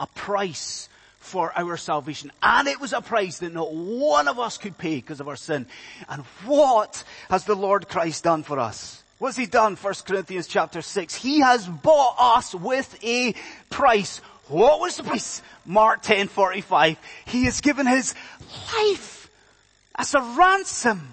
a 0.00 0.06
price 0.06 0.88
for 1.18 1.52
our 1.56 1.76
salvation. 1.76 2.32
And 2.42 2.66
it 2.66 2.80
was 2.80 2.92
a 2.92 3.02
price 3.02 3.38
that 3.38 3.52
not 3.52 3.72
one 3.72 4.26
of 4.26 4.38
us 4.40 4.58
could 4.58 4.76
pay 4.78 4.96
because 4.96 5.20
of 5.20 5.28
our 5.28 5.36
sin. 5.36 5.66
And 6.08 6.24
what 6.44 7.04
has 7.28 7.44
the 7.44 7.54
Lord 7.54 7.88
Christ 7.88 8.24
done 8.24 8.42
for 8.42 8.58
us? 8.58 9.02
What's 9.18 9.36
he 9.36 9.44
done? 9.44 9.76
1 9.76 9.94
Corinthians 10.06 10.46
chapter 10.46 10.80
6. 10.80 11.14
He 11.14 11.40
has 11.40 11.68
bought 11.68 12.16
us 12.18 12.54
with 12.54 12.96
a 13.04 13.34
price. 13.68 14.22
What 14.48 14.80
was 14.80 14.96
the 14.96 15.02
price? 15.02 15.42
Mark 15.66 16.00
10, 16.00 16.28
45. 16.28 16.96
He 17.26 17.44
has 17.44 17.60
given 17.60 17.86
his 17.86 18.14
life 18.74 19.30
as 19.94 20.14
a 20.14 20.22
ransom 20.22 21.06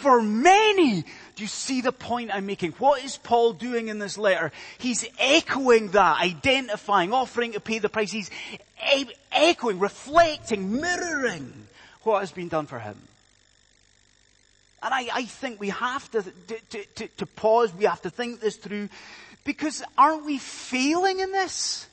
for 0.00 0.20
many. 0.22 1.02
Do 1.02 1.42
you 1.42 1.46
see 1.46 1.80
the 1.80 1.92
point 1.92 2.30
I'm 2.32 2.46
making? 2.46 2.72
What 2.72 3.04
is 3.04 3.16
Paul 3.16 3.52
doing 3.52 3.88
in 3.88 3.98
this 3.98 4.18
letter? 4.18 4.52
He's 4.78 5.06
echoing 5.18 5.88
that, 5.88 6.20
identifying, 6.20 7.12
offering 7.12 7.52
to 7.52 7.60
pay 7.60 7.78
the 7.78 7.88
price. 7.88 8.10
He's 8.10 8.30
echoing, 9.32 9.78
reflecting, 9.78 10.80
mirroring 10.80 11.52
what 12.02 12.20
has 12.20 12.32
been 12.32 12.48
done 12.48 12.66
for 12.66 12.78
him. 12.78 12.96
And 14.82 14.94
I, 14.94 15.08
I 15.12 15.24
think 15.24 15.60
we 15.60 15.68
have 15.68 16.10
to, 16.12 16.22
to, 16.22 16.84
to, 16.96 17.08
to 17.08 17.26
pause, 17.26 17.74
we 17.74 17.84
have 17.84 18.00
to 18.02 18.10
think 18.10 18.40
this 18.40 18.56
through, 18.56 18.88
because 19.44 19.82
aren't 19.98 20.24
we 20.24 20.38
failing 20.38 21.20
in 21.20 21.32
this? 21.32 21.86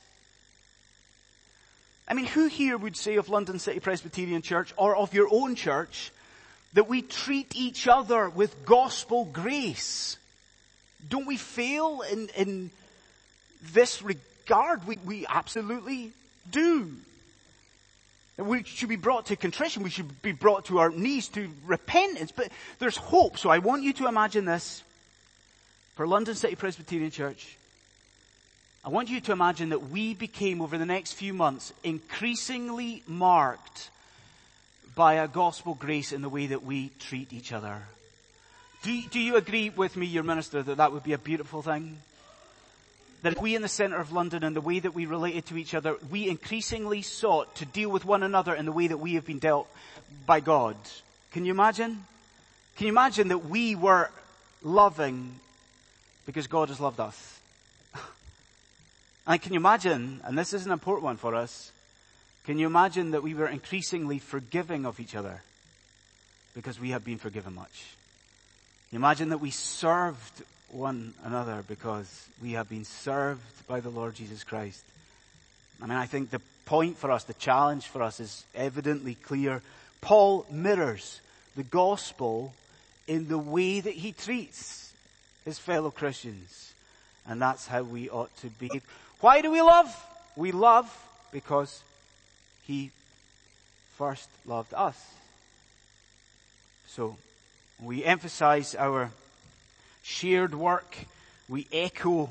I 2.08 2.14
mean, 2.14 2.24
who 2.24 2.46
here 2.46 2.78
would 2.78 2.96
say 2.96 3.16
of 3.16 3.28
London 3.28 3.58
City 3.58 3.80
Presbyterian 3.80 4.40
Church 4.40 4.72
or 4.78 4.96
of 4.96 5.12
your 5.12 5.28
own 5.30 5.54
church 5.54 6.10
that 6.74 6.88
we 6.88 7.02
treat 7.02 7.56
each 7.56 7.88
other 7.88 8.28
with 8.28 8.64
gospel 8.64 9.24
grace? 9.24 10.18
Don't 11.08 11.26
we 11.26 11.36
fail 11.36 12.02
in, 12.10 12.28
in 12.36 12.70
this 13.72 14.02
regard? 14.02 14.86
We, 14.86 14.98
we 15.04 15.26
absolutely 15.26 16.12
do. 16.50 16.92
We 18.36 18.62
should 18.62 18.88
be 18.88 18.96
brought 18.96 19.26
to 19.26 19.36
contrition. 19.36 19.82
We 19.82 19.90
should 19.90 20.22
be 20.22 20.32
brought 20.32 20.66
to 20.66 20.78
our 20.78 20.90
knees 20.90 21.28
to 21.28 21.50
repentance. 21.66 22.30
But 22.30 22.52
there's 22.78 22.96
hope. 22.96 23.38
So 23.38 23.50
I 23.50 23.58
want 23.58 23.82
you 23.82 23.92
to 23.94 24.06
imagine 24.06 24.44
this 24.44 24.82
for 25.96 26.06
London 26.06 26.36
City 26.36 26.54
Presbyterian 26.54 27.10
Church. 27.10 27.56
I 28.84 28.90
want 28.90 29.10
you 29.10 29.20
to 29.22 29.32
imagine 29.32 29.70
that 29.70 29.90
we 29.90 30.14
became 30.14 30.62
over 30.62 30.78
the 30.78 30.86
next 30.86 31.14
few 31.14 31.34
months 31.34 31.72
increasingly 31.82 33.02
marked 33.08 33.90
by 34.98 35.14
a 35.14 35.28
gospel 35.28 35.74
grace 35.74 36.12
in 36.12 36.22
the 36.22 36.28
way 36.28 36.48
that 36.48 36.64
we 36.64 36.90
treat 36.98 37.32
each 37.32 37.52
other. 37.52 37.82
Do, 38.82 39.00
do 39.12 39.20
you 39.20 39.36
agree 39.36 39.70
with 39.70 39.96
me, 39.96 40.06
your 40.06 40.24
minister, 40.24 40.60
that 40.60 40.78
that 40.78 40.92
would 40.92 41.04
be 41.04 41.12
a 41.12 41.18
beautiful 41.18 41.62
thing? 41.62 41.98
that 43.22 43.40
we 43.40 43.56
in 43.56 43.62
the 43.62 43.68
centre 43.68 43.96
of 43.96 44.12
London 44.12 44.44
and 44.44 44.54
the 44.54 44.60
way 44.60 44.78
that 44.78 44.94
we 44.94 45.06
related 45.06 45.46
to 45.46 45.56
each 45.56 45.74
other, 45.74 45.96
we 46.10 46.28
increasingly 46.28 47.02
sought 47.02 47.54
to 47.56 47.64
deal 47.64 47.90
with 47.90 48.04
one 48.04 48.22
another 48.22 48.54
in 48.54 48.64
the 48.64 48.72
way 48.72 48.86
that 48.86 48.98
we 48.98 49.14
have 49.14 49.26
been 49.26 49.40
dealt 49.40 49.68
by 50.26 50.40
God. 50.40 50.76
Can 51.32 51.44
you 51.44 51.52
imagine? 51.52 52.04
Can 52.76 52.86
you 52.86 52.92
imagine 52.92 53.28
that 53.28 53.46
we 53.46 53.74
were 53.74 54.10
loving 54.62 55.34
because 56.26 56.46
God 56.46 56.68
has 56.68 56.78
loved 56.78 57.00
us? 57.00 57.40
and 59.26 59.42
can 59.42 59.52
you 59.52 59.58
imagine, 59.58 60.20
and 60.24 60.38
this 60.38 60.52
is 60.52 60.64
an 60.64 60.70
important 60.70 61.04
one 61.04 61.16
for 61.16 61.34
us, 61.34 61.72
can 62.48 62.58
you 62.58 62.66
imagine 62.66 63.10
that 63.10 63.22
we 63.22 63.34
were 63.34 63.46
increasingly 63.46 64.18
forgiving 64.18 64.86
of 64.86 65.00
each 65.00 65.14
other 65.14 65.42
because 66.54 66.80
we 66.80 66.92
have 66.92 67.04
been 67.04 67.18
forgiven 67.18 67.54
much? 67.54 67.92
Can 68.88 68.96
you 68.96 69.00
imagine 69.00 69.28
that 69.28 69.38
we 69.38 69.50
served 69.50 70.42
one 70.70 71.12
another 71.24 71.62
because 71.68 72.26
we 72.42 72.52
have 72.52 72.66
been 72.70 72.86
served 72.86 73.66
by 73.66 73.80
the 73.80 73.90
Lord 73.90 74.14
Jesus 74.14 74.44
Christ. 74.44 74.82
I 75.82 75.86
mean, 75.86 75.98
I 75.98 76.06
think 76.06 76.30
the 76.30 76.40
point 76.64 76.96
for 76.96 77.10
us, 77.10 77.24
the 77.24 77.34
challenge 77.34 77.86
for 77.86 78.02
us 78.02 78.18
is 78.18 78.44
evidently 78.54 79.14
clear. 79.14 79.60
Paul 80.00 80.46
mirrors 80.50 81.20
the 81.54 81.64
gospel 81.64 82.54
in 83.06 83.28
the 83.28 83.36
way 83.36 83.80
that 83.80 83.92
he 83.92 84.12
treats 84.12 84.90
his 85.44 85.58
fellow 85.58 85.90
Christians. 85.90 86.72
And 87.26 87.42
that's 87.42 87.66
how 87.66 87.82
we 87.82 88.08
ought 88.08 88.34
to 88.38 88.46
be. 88.48 88.70
Why 89.20 89.42
do 89.42 89.50
we 89.50 89.60
love? 89.60 89.94
We 90.34 90.50
love 90.52 90.90
because 91.30 91.82
he 92.68 92.92
first 93.96 94.28
loved 94.46 94.72
us. 94.74 94.96
So, 96.86 97.16
we 97.82 98.04
emphasize 98.04 98.74
our 98.74 99.10
shared 100.02 100.54
work. 100.54 100.96
We 101.48 101.66
echo 101.72 102.30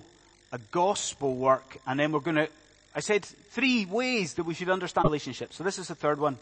a 0.51 0.59
gospel 0.71 1.35
work. 1.35 1.77
And 1.85 1.99
then 1.99 2.11
we're 2.11 2.19
going 2.19 2.35
to, 2.35 2.49
I 2.95 2.99
said 2.99 3.25
three 3.25 3.85
ways 3.85 4.35
that 4.35 4.43
we 4.43 4.53
should 4.53 4.69
understand 4.69 5.05
relationships. 5.05 5.55
So 5.55 5.63
this 5.63 5.79
is 5.79 5.87
the 5.87 5.95
third 5.95 6.19
one. 6.19 6.37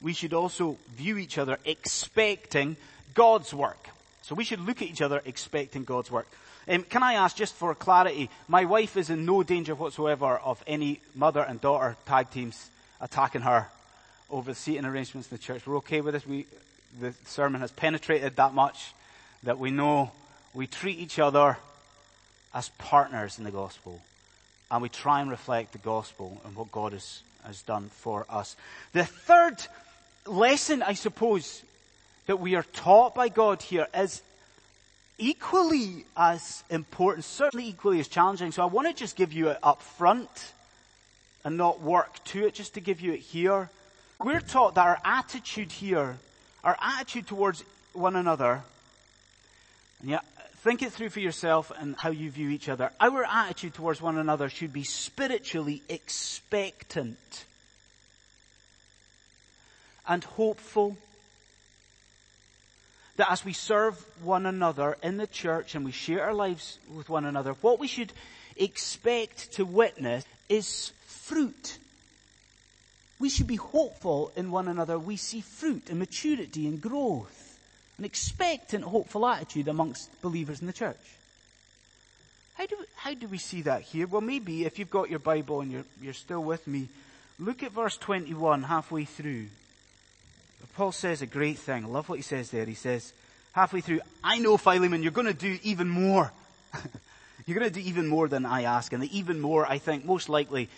we 0.00 0.12
should 0.12 0.32
also 0.32 0.76
view 0.96 1.16
each 1.18 1.38
other 1.38 1.58
expecting 1.64 2.76
God's 3.14 3.54
work. 3.54 3.88
So 4.22 4.34
we 4.34 4.44
should 4.44 4.60
look 4.60 4.82
at 4.82 4.88
each 4.88 5.02
other 5.02 5.22
expecting 5.24 5.84
God's 5.84 6.10
work. 6.10 6.28
Um, 6.68 6.82
can 6.82 7.02
I 7.02 7.14
ask, 7.14 7.36
just 7.36 7.54
for 7.54 7.74
clarity, 7.74 8.30
my 8.48 8.64
wife 8.64 8.96
is 8.96 9.10
in 9.10 9.24
no 9.24 9.42
danger 9.42 9.74
whatsoever 9.74 10.38
of 10.38 10.62
any 10.66 11.00
mother 11.14 11.40
and 11.40 11.60
daughter 11.60 11.96
tag 12.06 12.30
teams 12.30 12.70
attacking 13.02 13.42
her 13.42 13.68
over 14.30 14.52
the 14.52 14.54
seating 14.54 14.86
arrangements 14.86 15.30
in 15.30 15.36
the 15.36 15.42
church. 15.42 15.66
We're 15.66 15.76
okay 15.78 16.00
with 16.00 16.14
this. 16.14 16.26
We, 16.26 16.46
the 16.98 17.12
sermon 17.26 17.60
has 17.60 17.70
penetrated 17.70 18.36
that 18.36 18.54
much 18.54 18.94
that 19.42 19.58
we 19.58 19.70
know 19.70 20.12
we 20.54 20.66
treat 20.66 20.98
each 20.98 21.18
other 21.18 21.58
as 22.54 22.70
partners 22.78 23.38
in 23.38 23.44
the 23.44 23.50
gospel. 23.50 24.00
And 24.70 24.80
we 24.80 24.88
try 24.88 25.20
and 25.20 25.30
reflect 25.30 25.72
the 25.72 25.78
gospel 25.78 26.40
and 26.46 26.56
what 26.56 26.72
God 26.72 26.92
has, 26.92 27.22
has 27.44 27.60
done 27.62 27.90
for 27.92 28.24
us. 28.30 28.56
The 28.94 29.04
third 29.04 29.56
lesson, 30.26 30.82
I 30.82 30.94
suppose, 30.94 31.62
that 32.26 32.38
we 32.38 32.54
are 32.54 32.62
taught 32.72 33.14
by 33.14 33.28
God 33.28 33.60
here 33.60 33.86
is 33.94 34.22
equally 35.18 36.06
as 36.16 36.64
important, 36.70 37.24
certainly 37.24 37.66
equally 37.66 38.00
as 38.00 38.08
challenging. 38.08 38.52
So 38.52 38.62
I 38.62 38.66
want 38.66 38.88
to 38.88 38.94
just 38.94 39.16
give 39.16 39.32
you 39.32 39.48
up 39.48 39.82
front 39.82 40.30
and 41.44 41.56
not 41.56 41.80
work 41.80 42.22
to 42.24 42.46
it, 42.46 42.54
just 42.54 42.74
to 42.74 42.80
give 42.80 43.00
you 43.00 43.12
it 43.12 43.20
here. 43.20 43.68
We're 44.20 44.40
taught 44.40 44.76
that 44.76 44.86
our 44.86 44.98
attitude 45.04 45.72
here, 45.72 46.16
our 46.62 46.76
attitude 46.80 47.26
towards 47.26 47.64
one 47.92 48.16
another, 48.16 48.62
and 50.00 50.10
yeah, 50.10 50.20
think 50.62 50.82
it 50.82 50.92
through 50.92 51.10
for 51.10 51.20
yourself 51.20 51.72
and 51.76 51.96
how 51.96 52.10
you 52.10 52.30
view 52.30 52.48
each 52.50 52.68
other. 52.68 52.90
Our 53.00 53.24
attitude 53.24 53.74
towards 53.74 54.00
one 54.00 54.16
another 54.16 54.48
should 54.48 54.72
be 54.72 54.84
spiritually 54.84 55.82
expectant 55.88 57.44
and 60.06 60.22
hopeful 60.22 60.96
that 63.16 63.30
as 63.30 63.44
we 63.44 63.52
serve 63.52 64.04
one 64.22 64.46
another 64.46 64.96
in 65.02 65.16
the 65.16 65.26
church 65.26 65.74
and 65.74 65.84
we 65.84 65.92
share 65.92 66.24
our 66.24 66.34
lives 66.34 66.78
with 66.94 67.08
one 67.08 67.24
another, 67.24 67.52
what 67.60 67.78
we 67.78 67.86
should 67.86 68.12
expect 68.56 69.52
to 69.54 69.64
witness 69.64 70.24
is 70.48 70.92
fruit. 71.22 71.78
We 73.18 73.28
should 73.28 73.46
be 73.46 73.56
hopeful 73.56 74.32
in 74.34 74.50
one 74.50 74.68
another. 74.68 74.98
We 74.98 75.16
see 75.16 75.40
fruit 75.40 75.88
and 75.88 75.98
maturity 75.98 76.66
and 76.66 76.80
growth. 76.80 77.58
An 77.98 78.04
expectant, 78.04 78.84
hopeful 78.84 79.26
attitude 79.26 79.68
amongst 79.68 80.10
believers 80.22 80.60
in 80.60 80.66
the 80.66 80.72
church. 80.72 80.96
How 82.54 82.66
do, 82.66 82.76
we, 82.78 82.84
how 82.96 83.14
do 83.14 83.28
we 83.28 83.38
see 83.38 83.62
that 83.62 83.82
here? 83.82 84.06
Well, 84.06 84.20
maybe 84.20 84.64
if 84.64 84.78
you've 84.78 84.90
got 84.90 85.10
your 85.10 85.20
Bible 85.20 85.60
and 85.60 85.70
you're, 85.70 85.84
you're 86.00 86.12
still 86.12 86.42
with 86.42 86.66
me, 86.66 86.88
look 87.38 87.62
at 87.62 87.72
verse 87.72 87.96
21 87.96 88.64
halfway 88.64 89.04
through. 89.04 89.46
Paul 90.74 90.92
says 90.92 91.22
a 91.22 91.26
great 91.26 91.58
thing. 91.58 91.84
I 91.84 91.88
love 91.88 92.08
what 92.08 92.18
he 92.18 92.22
says 92.22 92.50
there. 92.50 92.64
He 92.64 92.74
says, 92.74 93.12
halfway 93.52 93.80
through, 93.80 94.00
I 94.24 94.38
know 94.38 94.56
Philemon, 94.56 95.02
you're 95.02 95.12
going 95.12 95.26
to 95.26 95.32
do 95.32 95.58
even 95.62 95.88
more. 95.88 96.32
you're 97.46 97.58
going 97.58 97.70
to 97.70 97.80
do 97.80 97.86
even 97.86 98.08
more 98.08 98.28
than 98.28 98.46
I 98.46 98.62
ask. 98.62 98.92
And 98.92 99.02
the 99.02 99.16
even 99.16 99.40
more, 99.40 99.66
I 99.70 99.78
think, 99.78 100.04
most 100.04 100.28
likely, 100.28 100.68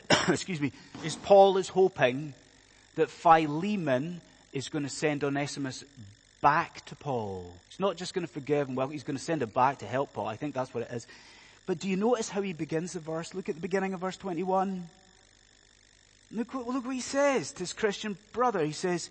excuse 0.28 0.60
me, 0.60 0.72
is 1.04 1.16
Paul 1.16 1.56
is 1.56 1.68
hoping 1.68 2.34
that 2.96 3.10
Philemon 3.10 4.20
is 4.52 4.68
going 4.68 4.84
to 4.84 4.90
send 4.90 5.24
Onesimus 5.24 5.84
back 6.40 6.84
to 6.86 6.96
Paul. 6.96 7.54
He's 7.70 7.80
not 7.80 7.96
just 7.96 8.14
going 8.14 8.26
to 8.26 8.32
forgive 8.32 8.68
him, 8.68 8.74
well, 8.74 8.88
he's 8.88 9.04
going 9.04 9.16
to 9.16 9.22
send 9.22 9.42
him 9.42 9.50
back 9.50 9.78
to 9.78 9.86
help 9.86 10.12
Paul. 10.12 10.26
I 10.26 10.36
think 10.36 10.54
that's 10.54 10.74
what 10.74 10.84
it 10.84 10.92
is. 10.92 11.06
But 11.66 11.78
do 11.78 11.88
you 11.88 11.96
notice 11.96 12.28
how 12.28 12.42
he 12.42 12.52
begins 12.52 12.92
the 12.92 13.00
verse? 13.00 13.34
Look 13.34 13.48
at 13.48 13.54
the 13.54 13.60
beginning 13.60 13.94
of 13.94 14.00
verse 14.00 14.16
21. 14.16 14.88
Look, 16.32 16.54
look 16.54 16.84
what 16.84 16.94
he 16.94 17.00
says 17.00 17.52
to 17.52 17.60
his 17.60 17.72
Christian 17.72 18.16
brother. 18.32 18.64
He 18.64 18.72
says, 18.72 19.10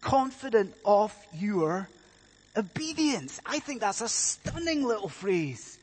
confident 0.00 0.74
of 0.84 1.14
your 1.34 1.88
obedience. 2.56 3.40
I 3.44 3.58
think 3.58 3.80
that's 3.80 4.00
a 4.00 4.08
stunning 4.08 4.84
little 4.84 5.08
phrase. 5.08 5.78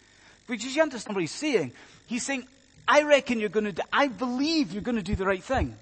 Because 0.47 0.75
you 0.75 0.81
understand 0.81 1.15
what 1.15 1.21
he's 1.21 1.31
saying. 1.31 1.73
He's 2.07 2.25
saying, 2.25 2.47
I 2.87 3.03
reckon 3.03 3.39
you're 3.39 3.49
going 3.49 3.65
to 3.65 3.71
do, 3.71 3.81
I 3.91 4.07
believe 4.07 4.71
you're 4.71 4.81
going 4.81 4.97
to 4.97 5.03
do 5.03 5.15
the 5.15 5.25
right 5.25 5.43
thing. 5.43 5.75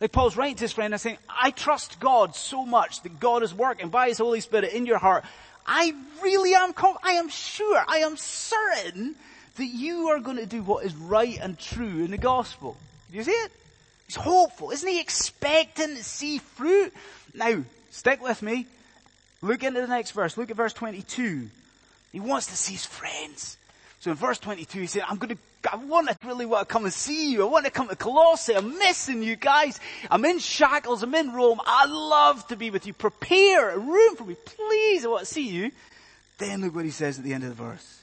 Like 0.00 0.12
Paul's 0.12 0.36
writing 0.36 0.56
to 0.56 0.64
his 0.64 0.72
friend 0.72 0.94
and 0.94 1.00
saying, 1.00 1.18
I 1.28 1.50
trust 1.50 2.00
God 2.00 2.34
so 2.34 2.64
much 2.64 3.02
that 3.02 3.20
God 3.20 3.42
is 3.42 3.52
working 3.52 3.90
by 3.90 4.08
His 4.08 4.18
Holy 4.18 4.40
Spirit 4.40 4.72
in 4.72 4.86
your 4.86 4.98
heart. 4.98 5.24
I 5.66 5.94
really 6.22 6.54
am, 6.54 6.72
I 7.02 7.12
am 7.12 7.28
sure, 7.28 7.84
I 7.86 7.98
am 7.98 8.16
certain 8.16 9.14
that 9.56 9.66
you 9.66 10.08
are 10.08 10.20
going 10.20 10.38
to 10.38 10.46
do 10.46 10.62
what 10.62 10.86
is 10.86 10.94
right 10.94 11.38
and 11.40 11.58
true 11.58 12.04
in 12.04 12.10
the 12.10 12.18
gospel. 12.18 12.76
Do 13.10 13.16
you 13.18 13.24
see 13.24 13.30
it? 13.30 13.52
He's 14.06 14.16
hopeful. 14.16 14.70
Isn't 14.70 14.88
he 14.88 15.00
expecting 15.00 15.96
to 15.96 16.02
see 16.02 16.38
fruit? 16.38 16.92
Now, 17.34 17.62
stick 17.90 18.22
with 18.22 18.42
me. 18.42 18.66
Look 19.42 19.62
into 19.62 19.80
the 19.80 19.86
next 19.86 20.12
verse. 20.12 20.36
Look 20.36 20.50
at 20.50 20.56
verse 20.56 20.72
22. 20.72 21.48
He 22.12 22.20
wants 22.20 22.46
to 22.48 22.56
see 22.56 22.72
his 22.72 22.86
friends. 22.86 23.56
So 24.00 24.10
in 24.10 24.16
verse 24.16 24.38
22, 24.38 24.80
he 24.80 24.86
said, 24.86 25.02
I'm 25.06 25.18
going 25.18 25.36
to, 25.36 25.42
I 25.70 25.76
want 25.76 26.08
to 26.08 26.16
really 26.26 26.46
want 26.46 26.68
to 26.68 26.72
come 26.72 26.84
and 26.84 26.92
see 26.92 27.32
you. 27.32 27.42
I 27.42 27.50
want 27.50 27.64
to 27.66 27.70
come 27.70 27.88
to 27.88 27.96
Colossae. 27.96 28.54
I'm 28.54 28.78
missing 28.78 29.22
you 29.22 29.36
guys. 29.36 29.80
I'm 30.10 30.24
in 30.24 30.38
shackles. 30.38 31.02
I'm 31.02 31.14
in 31.14 31.32
Rome. 31.32 31.60
I 31.66 31.86
love 31.86 32.46
to 32.48 32.56
be 32.56 32.70
with 32.70 32.86
you. 32.86 32.92
Prepare 32.92 33.70
a 33.70 33.78
room 33.78 34.16
for 34.16 34.24
me. 34.24 34.36
Please, 34.44 35.04
I 35.04 35.08
want 35.08 35.20
to 35.20 35.26
see 35.26 35.48
you. 35.48 35.70
Then 36.38 36.62
look 36.62 36.74
what 36.74 36.84
he 36.84 36.90
says 36.90 37.18
at 37.18 37.24
the 37.24 37.34
end 37.34 37.44
of 37.44 37.50
the 37.50 37.62
verse. 37.62 38.00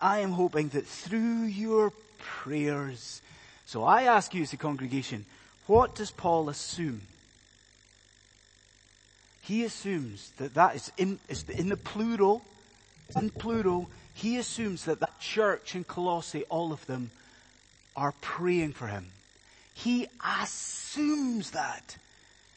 I 0.00 0.20
am 0.20 0.32
hoping 0.32 0.68
that 0.70 0.86
through 0.86 1.44
your 1.44 1.92
prayers 2.18 3.20
so 3.66 3.84
I 3.84 4.02
ask 4.02 4.34
you 4.34 4.42
as 4.42 4.52
a 4.52 4.56
congregation, 4.56 5.24
what 5.66 5.94
does 5.94 6.10
Paul 6.10 6.48
assume? 6.48 7.02
He 9.42 9.64
assumes 9.64 10.30
that 10.38 10.54
that 10.54 10.76
is 10.76 10.92
in, 10.96 11.18
is 11.28 11.44
in 11.48 11.68
the 11.68 11.76
plural, 11.76 12.42
in 13.16 13.30
plural, 13.30 13.90
he 14.14 14.38
assumes 14.38 14.84
that 14.84 15.00
that 15.00 15.18
church 15.20 15.74
in 15.74 15.84
Colossae, 15.84 16.44
all 16.44 16.72
of 16.72 16.86
them, 16.86 17.10
are 17.96 18.14
praying 18.20 18.72
for 18.72 18.86
him. 18.86 19.06
He 19.74 20.06
assumes 20.40 21.50
that. 21.50 21.96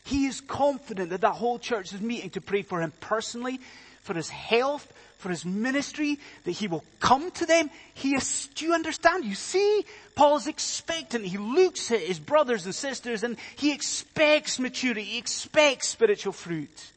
He 0.05 0.27
is 0.27 0.39
confident 0.39 1.09
that 1.09 1.21
that 1.21 1.33
whole 1.33 1.59
church 1.59 1.93
is 1.93 1.99
meeting 1.99 2.29
to 2.31 2.41
pray 2.41 2.61
for 2.61 2.79
him 2.79 2.93
personally, 3.01 3.59
for 4.01 4.13
his 4.13 4.29
health, 4.29 4.91
for 5.17 5.29
his 5.29 5.43
ministry, 5.43 6.19
that 6.45 6.51
he 6.51 6.67
will 6.67 6.83
come 6.99 7.31
to 7.31 7.45
them. 7.45 7.69
He 7.95 8.13
is, 8.13 8.47
do 8.55 8.65
you 8.65 8.73
understand? 8.73 9.25
You 9.25 9.35
see, 9.35 9.83
Paul 10.15 10.37
is 10.37 10.47
expectant. 10.47 11.25
He 11.25 11.37
looks 11.37 11.91
at 11.91 11.99
his 12.01 12.19
brothers 12.19 12.65
and 12.65 12.73
sisters 12.73 13.23
and 13.23 13.35
he 13.57 13.73
expects 13.73 14.59
maturity. 14.59 15.03
He 15.03 15.17
expects 15.17 15.89
spiritual 15.89 16.33
fruit. 16.33 16.91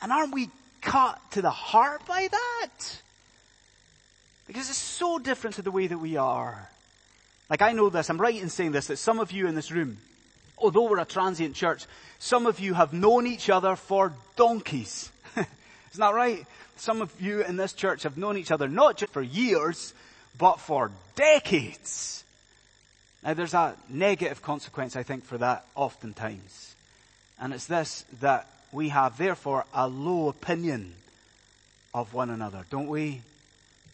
And 0.00 0.10
aren't 0.10 0.34
we 0.34 0.48
cut 0.80 1.20
to 1.32 1.42
the 1.42 1.50
heart 1.50 2.06
by 2.06 2.28
that? 2.30 3.02
Because 4.46 4.68
it's 4.68 4.78
so 4.78 5.18
different 5.18 5.56
to 5.56 5.62
the 5.62 5.70
way 5.70 5.86
that 5.86 5.98
we 5.98 6.16
are. 6.16 6.68
Like 7.50 7.62
I 7.62 7.72
know 7.72 7.90
this, 7.90 8.10
I'm 8.10 8.20
right 8.20 8.40
in 8.40 8.48
saying 8.48 8.72
this, 8.72 8.88
that 8.88 8.96
some 8.96 9.20
of 9.20 9.32
you 9.32 9.46
in 9.46 9.54
this 9.54 9.70
room, 9.70 9.98
although 10.58 10.88
we're 10.88 11.00
a 11.00 11.04
transient 11.04 11.54
church, 11.54 11.86
some 12.18 12.46
of 12.46 12.60
you 12.60 12.74
have 12.74 12.92
known 12.92 13.26
each 13.26 13.50
other 13.50 13.76
for 13.76 14.12
donkeys. 14.36 15.10
Isn't 15.36 15.48
that 15.98 16.14
right? 16.14 16.46
Some 16.76 17.02
of 17.02 17.20
you 17.20 17.42
in 17.42 17.56
this 17.56 17.72
church 17.72 18.02
have 18.02 18.16
known 18.16 18.36
each 18.36 18.50
other 18.50 18.68
not 18.68 18.98
just 18.98 19.12
for 19.12 19.22
years, 19.22 19.94
but 20.38 20.60
for 20.60 20.90
decades. 21.14 22.24
Now 23.22 23.34
there's 23.34 23.54
a 23.54 23.74
negative 23.88 24.42
consequence, 24.42 24.96
I 24.96 25.02
think, 25.02 25.24
for 25.24 25.38
that 25.38 25.64
oftentimes. 25.74 26.74
And 27.40 27.52
it's 27.52 27.66
this, 27.66 28.04
that 28.20 28.48
we 28.72 28.90
have 28.90 29.18
therefore 29.18 29.64
a 29.74 29.88
low 29.88 30.28
opinion 30.28 30.94
of 31.94 32.12
one 32.14 32.30
another, 32.30 32.64
don't 32.70 32.88
we? 32.88 33.22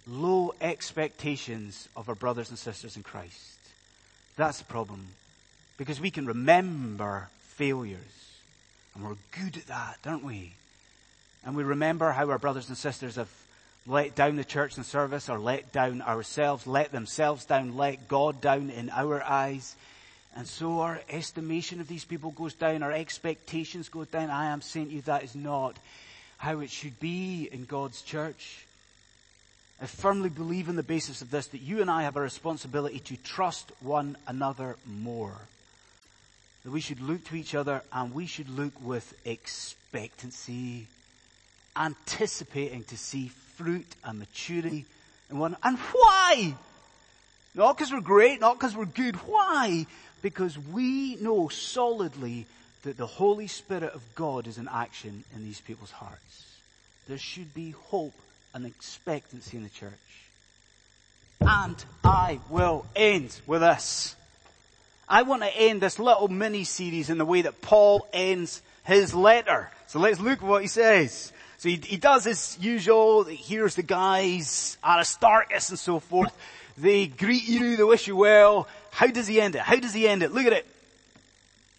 Low 0.06 0.54
expectations 0.60 1.88
of 1.96 2.08
our 2.08 2.14
brothers 2.14 2.50
and 2.50 2.58
sisters 2.58 2.96
in 2.96 3.02
Christ. 3.02 3.58
That's 4.36 4.58
the 4.58 4.64
problem. 4.64 5.06
Because 5.76 6.00
we 6.00 6.10
can 6.10 6.26
remember 6.26 7.28
failures. 7.40 8.00
And 8.94 9.04
we're 9.04 9.16
good 9.38 9.56
at 9.56 9.66
that, 9.66 9.98
aren't 10.04 10.24
we? 10.24 10.52
And 11.44 11.56
we 11.56 11.64
remember 11.64 12.12
how 12.12 12.30
our 12.30 12.38
brothers 12.38 12.68
and 12.68 12.76
sisters 12.76 13.16
have 13.16 13.30
let 13.86 14.14
down 14.14 14.36
the 14.36 14.44
church 14.44 14.76
and 14.76 14.86
service 14.86 15.28
or 15.28 15.38
let 15.38 15.72
down 15.72 16.02
ourselves, 16.02 16.66
let 16.66 16.92
themselves 16.92 17.44
down, 17.44 17.76
let 17.76 18.08
God 18.08 18.40
down 18.40 18.70
in 18.70 18.90
our 18.90 19.22
eyes. 19.22 19.74
And 20.36 20.46
so 20.46 20.80
our 20.80 21.00
estimation 21.10 21.80
of 21.80 21.88
these 21.88 22.04
people 22.04 22.30
goes 22.30 22.54
down, 22.54 22.82
our 22.82 22.92
expectations 22.92 23.88
go 23.88 24.04
down. 24.04 24.30
I 24.30 24.46
am 24.46 24.62
saying 24.62 24.88
to 24.88 24.94
you 24.94 25.02
that 25.02 25.24
is 25.24 25.34
not 25.34 25.76
how 26.38 26.60
it 26.60 26.70
should 26.70 26.98
be 27.00 27.48
in 27.50 27.64
God's 27.64 28.02
church. 28.02 28.66
I 29.82 29.86
firmly 29.86 30.28
believe 30.28 30.68
on 30.68 30.76
the 30.76 30.84
basis 30.84 31.22
of 31.22 31.32
this 31.32 31.48
that 31.48 31.60
you 31.60 31.80
and 31.80 31.90
I 31.90 32.04
have 32.04 32.14
a 32.14 32.20
responsibility 32.20 33.00
to 33.00 33.16
trust 33.16 33.72
one 33.80 34.16
another 34.28 34.76
more. 34.86 35.34
That 36.62 36.70
we 36.70 36.80
should 36.80 37.00
look 37.00 37.24
to 37.24 37.34
each 37.34 37.56
other 37.56 37.82
and 37.92 38.14
we 38.14 38.26
should 38.26 38.48
look 38.48 38.74
with 38.80 39.12
expectancy 39.26 40.86
anticipating 41.76 42.84
to 42.84 42.96
see 42.96 43.32
fruit 43.56 43.96
and 44.04 44.20
maturity 44.20 44.86
in 45.28 45.40
one. 45.40 45.56
And 45.64 45.76
why? 45.76 46.54
Not 47.56 47.76
because 47.76 47.92
we're 47.92 48.00
great, 48.02 48.40
not 48.40 48.60
because 48.60 48.76
we're 48.76 48.84
good. 48.84 49.16
Why? 49.16 49.86
Because 50.22 50.56
we 50.56 51.16
know 51.16 51.48
solidly 51.48 52.46
that 52.84 52.96
the 52.96 53.06
Holy 53.06 53.48
Spirit 53.48 53.92
of 53.94 54.14
God 54.14 54.46
is 54.46 54.58
in 54.58 54.68
action 54.68 55.24
in 55.34 55.42
these 55.42 55.60
people's 55.60 55.90
hearts. 55.90 56.46
There 57.08 57.18
should 57.18 57.52
be 57.52 57.72
hope 57.72 58.14
and 58.54 58.66
expectancy 58.66 59.56
in 59.56 59.62
the 59.62 59.68
church. 59.70 59.92
And 61.40 61.76
I 62.04 62.40
will 62.48 62.86
end 62.94 63.40
with 63.46 63.62
this. 63.62 64.14
I 65.08 65.22
want 65.22 65.42
to 65.42 65.48
end 65.48 65.80
this 65.80 65.98
little 65.98 66.28
mini 66.28 66.64
series 66.64 67.10
in 67.10 67.18
the 67.18 67.24
way 67.24 67.42
that 67.42 67.60
Paul 67.60 68.06
ends 68.12 68.62
his 68.84 69.12
letter. 69.12 69.70
So 69.88 69.98
let's 69.98 70.20
look 70.20 70.42
at 70.42 70.48
what 70.48 70.62
he 70.62 70.68
says. 70.68 71.32
So 71.58 71.68
he, 71.68 71.76
he 71.76 71.96
does 71.96 72.24
his 72.24 72.56
usual, 72.60 73.24
here's 73.24 73.74
the 73.74 73.82
guys, 73.82 74.78
Aristarchus 74.82 75.70
and 75.70 75.78
so 75.78 76.00
forth. 76.00 76.36
They 76.78 77.06
greet 77.06 77.46
you, 77.46 77.76
they 77.76 77.84
wish 77.84 78.06
you 78.06 78.16
well. 78.16 78.68
How 78.90 79.08
does 79.08 79.26
he 79.26 79.40
end 79.40 79.54
it? 79.54 79.60
How 79.60 79.76
does 79.76 79.92
he 79.92 80.08
end 80.08 80.22
it? 80.22 80.32
Look 80.32 80.46
at 80.46 80.52
it. 80.52 80.66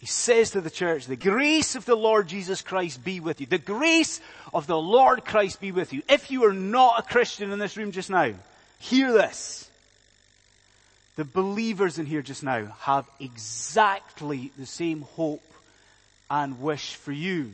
He 0.04 0.08
says 0.08 0.50
to 0.50 0.60
the 0.60 0.68
church, 0.68 1.06
the 1.06 1.16
grace 1.16 1.76
of 1.76 1.86
the 1.86 1.94
Lord 1.94 2.28
Jesus 2.28 2.60
Christ 2.60 3.02
be 3.02 3.20
with 3.20 3.40
you. 3.40 3.46
The 3.46 3.56
grace 3.56 4.20
of 4.52 4.66
the 4.66 4.76
Lord 4.76 5.24
Christ 5.24 5.62
be 5.62 5.72
with 5.72 5.94
you. 5.94 6.02
If 6.10 6.30
you 6.30 6.44
are 6.44 6.52
not 6.52 6.98
a 6.98 7.02
Christian 7.10 7.50
in 7.50 7.58
this 7.58 7.78
room 7.78 7.90
just 7.90 8.10
now, 8.10 8.34
hear 8.78 9.14
this. 9.14 9.66
The 11.16 11.24
believers 11.24 11.98
in 11.98 12.04
here 12.04 12.20
just 12.20 12.42
now 12.42 12.66
have 12.80 13.06
exactly 13.18 14.52
the 14.58 14.66
same 14.66 15.00
hope 15.00 15.50
and 16.30 16.60
wish 16.60 16.96
for 16.96 17.12
you. 17.12 17.52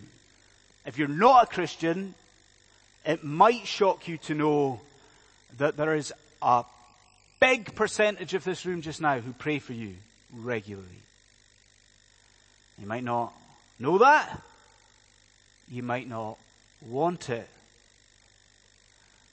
If 0.84 0.98
you're 0.98 1.06
not 1.06 1.44
a 1.44 1.54
Christian, 1.54 2.16
it 3.06 3.22
might 3.22 3.64
shock 3.64 4.08
you 4.08 4.18
to 4.18 4.34
know 4.34 4.80
that 5.58 5.76
there 5.76 5.94
is 5.94 6.12
a 6.42 6.64
big 7.38 7.76
percentage 7.76 8.34
of 8.34 8.42
this 8.42 8.66
room 8.66 8.82
just 8.82 9.00
now 9.00 9.20
who 9.20 9.32
pray 9.34 9.60
for 9.60 9.72
you 9.72 9.94
regularly. 10.34 10.88
You 12.80 12.86
might 12.86 13.04
not 13.04 13.32
know 13.78 13.98
that. 13.98 14.40
You 15.70 15.82
might 15.82 16.08
not 16.08 16.38
want 16.80 17.28
it. 17.28 17.48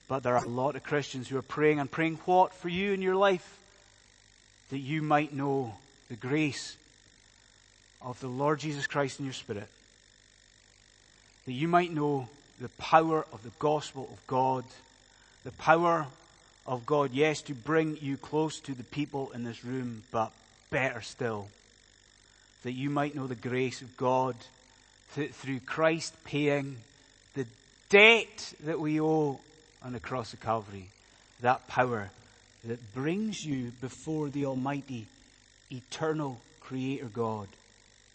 But 0.08 0.24
there 0.24 0.36
are 0.36 0.44
a 0.44 0.50
lot 0.50 0.76
of 0.76 0.84
Christians 0.84 1.28
who 1.28 1.38
are 1.38 1.42
praying 1.42 1.80
and 1.80 1.90
praying 1.90 2.20
what 2.26 2.54
for 2.54 2.70
you 2.70 2.94
in 2.94 3.02
your 3.02 3.16
life? 3.16 3.58
That 4.70 4.80
you 4.80 5.02
might 5.02 5.34
know 5.34 5.76
the 6.10 6.16
grace 6.16 6.76
of 8.02 8.20
the 8.20 8.28
Lord 8.28 8.60
Jesus 8.60 8.88
Christ 8.88 9.20
in 9.20 9.26
your 9.26 9.34
spirit. 9.34 9.68
That 11.46 11.54
you 11.54 11.68
might 11.68 11.94
know 11.94 12.30
the 12.60 12.70
power 12.70 13.26
of 13.32 13.44
the 13.44 13.52
gospel 13.60 14.10
of 14.12 14.28
God. 14.28 14.66
The 15.44 15.52
power 15.54 16.08
of 16.66 16.86
God, 16.86 17.12
yes, 17.14 17.42
to 17.44 17.54
bring 17.54 17.98
you 18.02 18.18
close 18.18 18.60
to 18.62 18.74
the 18.74 18.84
people 18.84 19.32
in 19.32 19.44
this 19.44 19.64
room, 19.64 20.04
but 20.12 20.32
better 20.70 21.02
still, 21.02 21.48
that 22.64 22.74
you 22.74 22.90
might 22.90 23.16
know 23.16 23.28
the 23.28 23.36
grace 23.36 23.82
of 23.82 23.98
God 23.98 24.36
through 25.12 25.60
Christ 25.62 26.14
paying 26.26 26.78
the 27.34 27.46
debt 27.90 28.54
that 28.64 28.80
we 28.80 29.00
owe 29.00 29.40
on 29.84 29.94
the 29.94 30.00
cross 30.00 30.34
of 30.34 30.42
Calvary. 30.42 30.90
That 31.42 31.68
power 31.68 32.10
that 32.66 32.94
brings 32.94 33.46
you 33.46 33.72
before 33.80 34.30
the 34.30 34.46
Almighty, 34.46 35.08
eternal 35.72 36.40
Creator 36.60 37.06
God 37.14 37.48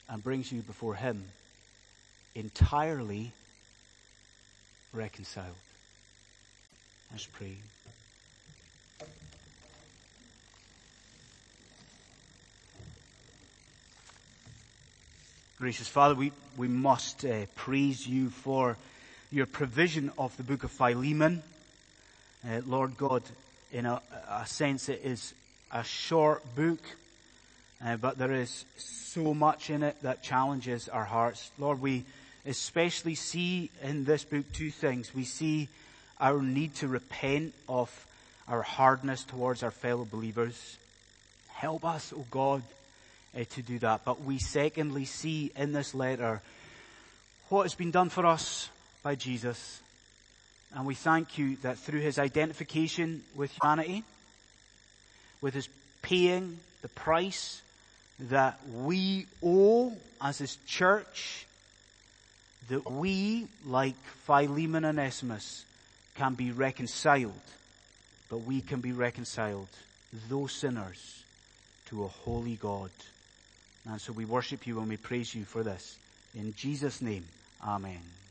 and 0.08 0.22
brings 0.22 0.52
you 0.52 0.60
before 0.60 0.94
Him 0.94 1.24
entirely 2.34 3.32
reconciled. 4.92 5.56
Let's 7.10 7.26
pray. 7.26 7.56
Gracious 15.62 15.86
Father, 15.86 16.16
we, 16.16 16.32
we 16.56 16.66
must 16.66 17.24
uh, 17.24 17.46
praise 17.54 18.04
you 18.04 18.30
for 18.30 18.76
your 19.30 19.46
provision 19.46 20.10
of 20.18 20.36
the 20.36 20.42
book 20.42 20.64
of 20.64 20.72
Philemon. 20.72 21.40
Uh, 22.44 22.62
Lord 22.66 22.96
God, 22.96 23.22
in 23.70 23.86
a, 23.86 24.02
a, 24.28 24.44
sense 24.44 24.88
it 24.88 25.02
is 25.04 25.32
a 25.70 25.84
short 25.84 26.42
book, 26.56 26.80
uh, 27.80 27.96
but 27.96 28.18
there 28.18 28.32
is 28.32 28.64
so 28.76 29.34
much 29.34 29.70
in 29.70 29.84
it 29.84 29.94
that 30.02 30.24
challenges 30.24 30.88
our 30.88 31.04
hearts. 31.04 31.52
Lord, 31.60 31.80
we 31.80 32.06
especially 32.44 33.14
see 33.14 33.70
in 33.84 34.04
this 34.04 34.24
book 34.24 34.46
two 34.52 34.72
things. 34.72 35.14
We 35.14 35.22
see 35.22 35.68
our 36.18 36.42
need 36.42 36.74
to 36.76 36.88
repent 36.88 37.54
of 37.68 37.88
our 38.48 38.62
hardness 38.62 39.22
towards 39.22 39.62
our 39.62 39.70
fellow 39.70 40.08
believers. 40.10 40.76
Help 41.52 41.84
us, 41.84 42.12
O 42.12 42.16
oh 42.18 42.26
God, 42.32 42.62
uh, 43.36 43.44
to 43.50 43.62
do 43.62 43.78
that. 43.80 44.04
But 44.04 44.22
we 44.22 44.38
secondly 44.38 45.04
see 45.04 45.52
in 45.56 45.72
this 45.72 45.94
letter 45.94 46.42
what 47.48 47.64
has 47.64 47.74
been 47.74 47.90
done 47.90 48.08
for 48.08 48.26
us 48.26 48.68
by 49.02 49.14
Jesus. 49.14 49.80
And 50.74 50.86
we 50.86 50.94
thank 50.94 51.36
you 51.38 51.56
that 51.56 51.78
through 51.78 52.00
his 52.00 52.18
identification 52.18 53.22
with 53.34 53.52
humanity, 53.62 54.04
with 55.40 55.54
his 55.54 55.68
paying 56.00 56.58
the 56.80 56.88
price 56.88 57.62
that 58.18 58.58
we 58.72 59.26
owe 59.42 59.96
as 60.20 60.38
his 60.38 60.56
church, 60.66 61.46
that 62.68 62.90
we, 62.90 63.46
like 63.66 63.96
Philemon 64.26 64.84
and 64.84 64.98
Onesimus, 64.98 65.64
can 66.14 66.34
be 66.34 66.52
reconciled, 66.52 67.32
but 68.30 68.38
we 68.38 68.60
can 68.60 68.80
be 68.80 68.92
reconciled, 68.92 69.68
those 70.28 70.52
sinners, 70.52 71.22
to 71.86 72.04
a 72.04 72.08
holy 72.08 72.56
God. 72.56 72.90
And 73.86 74.00
so 74.00 74.12
we 74.12 74.24
worship 74.24 74.66
you 74.66 74.78
and 74.78 74.88
we 74.88 74.96
praise 74.96 75.34
you 75.34 75.44
for 75.44 75.62
this. 75.62 75.98
In 76.34 76.54
Jesus' 76.54 77.02
name, 77.02 77.28
Amen. 77.60 78.21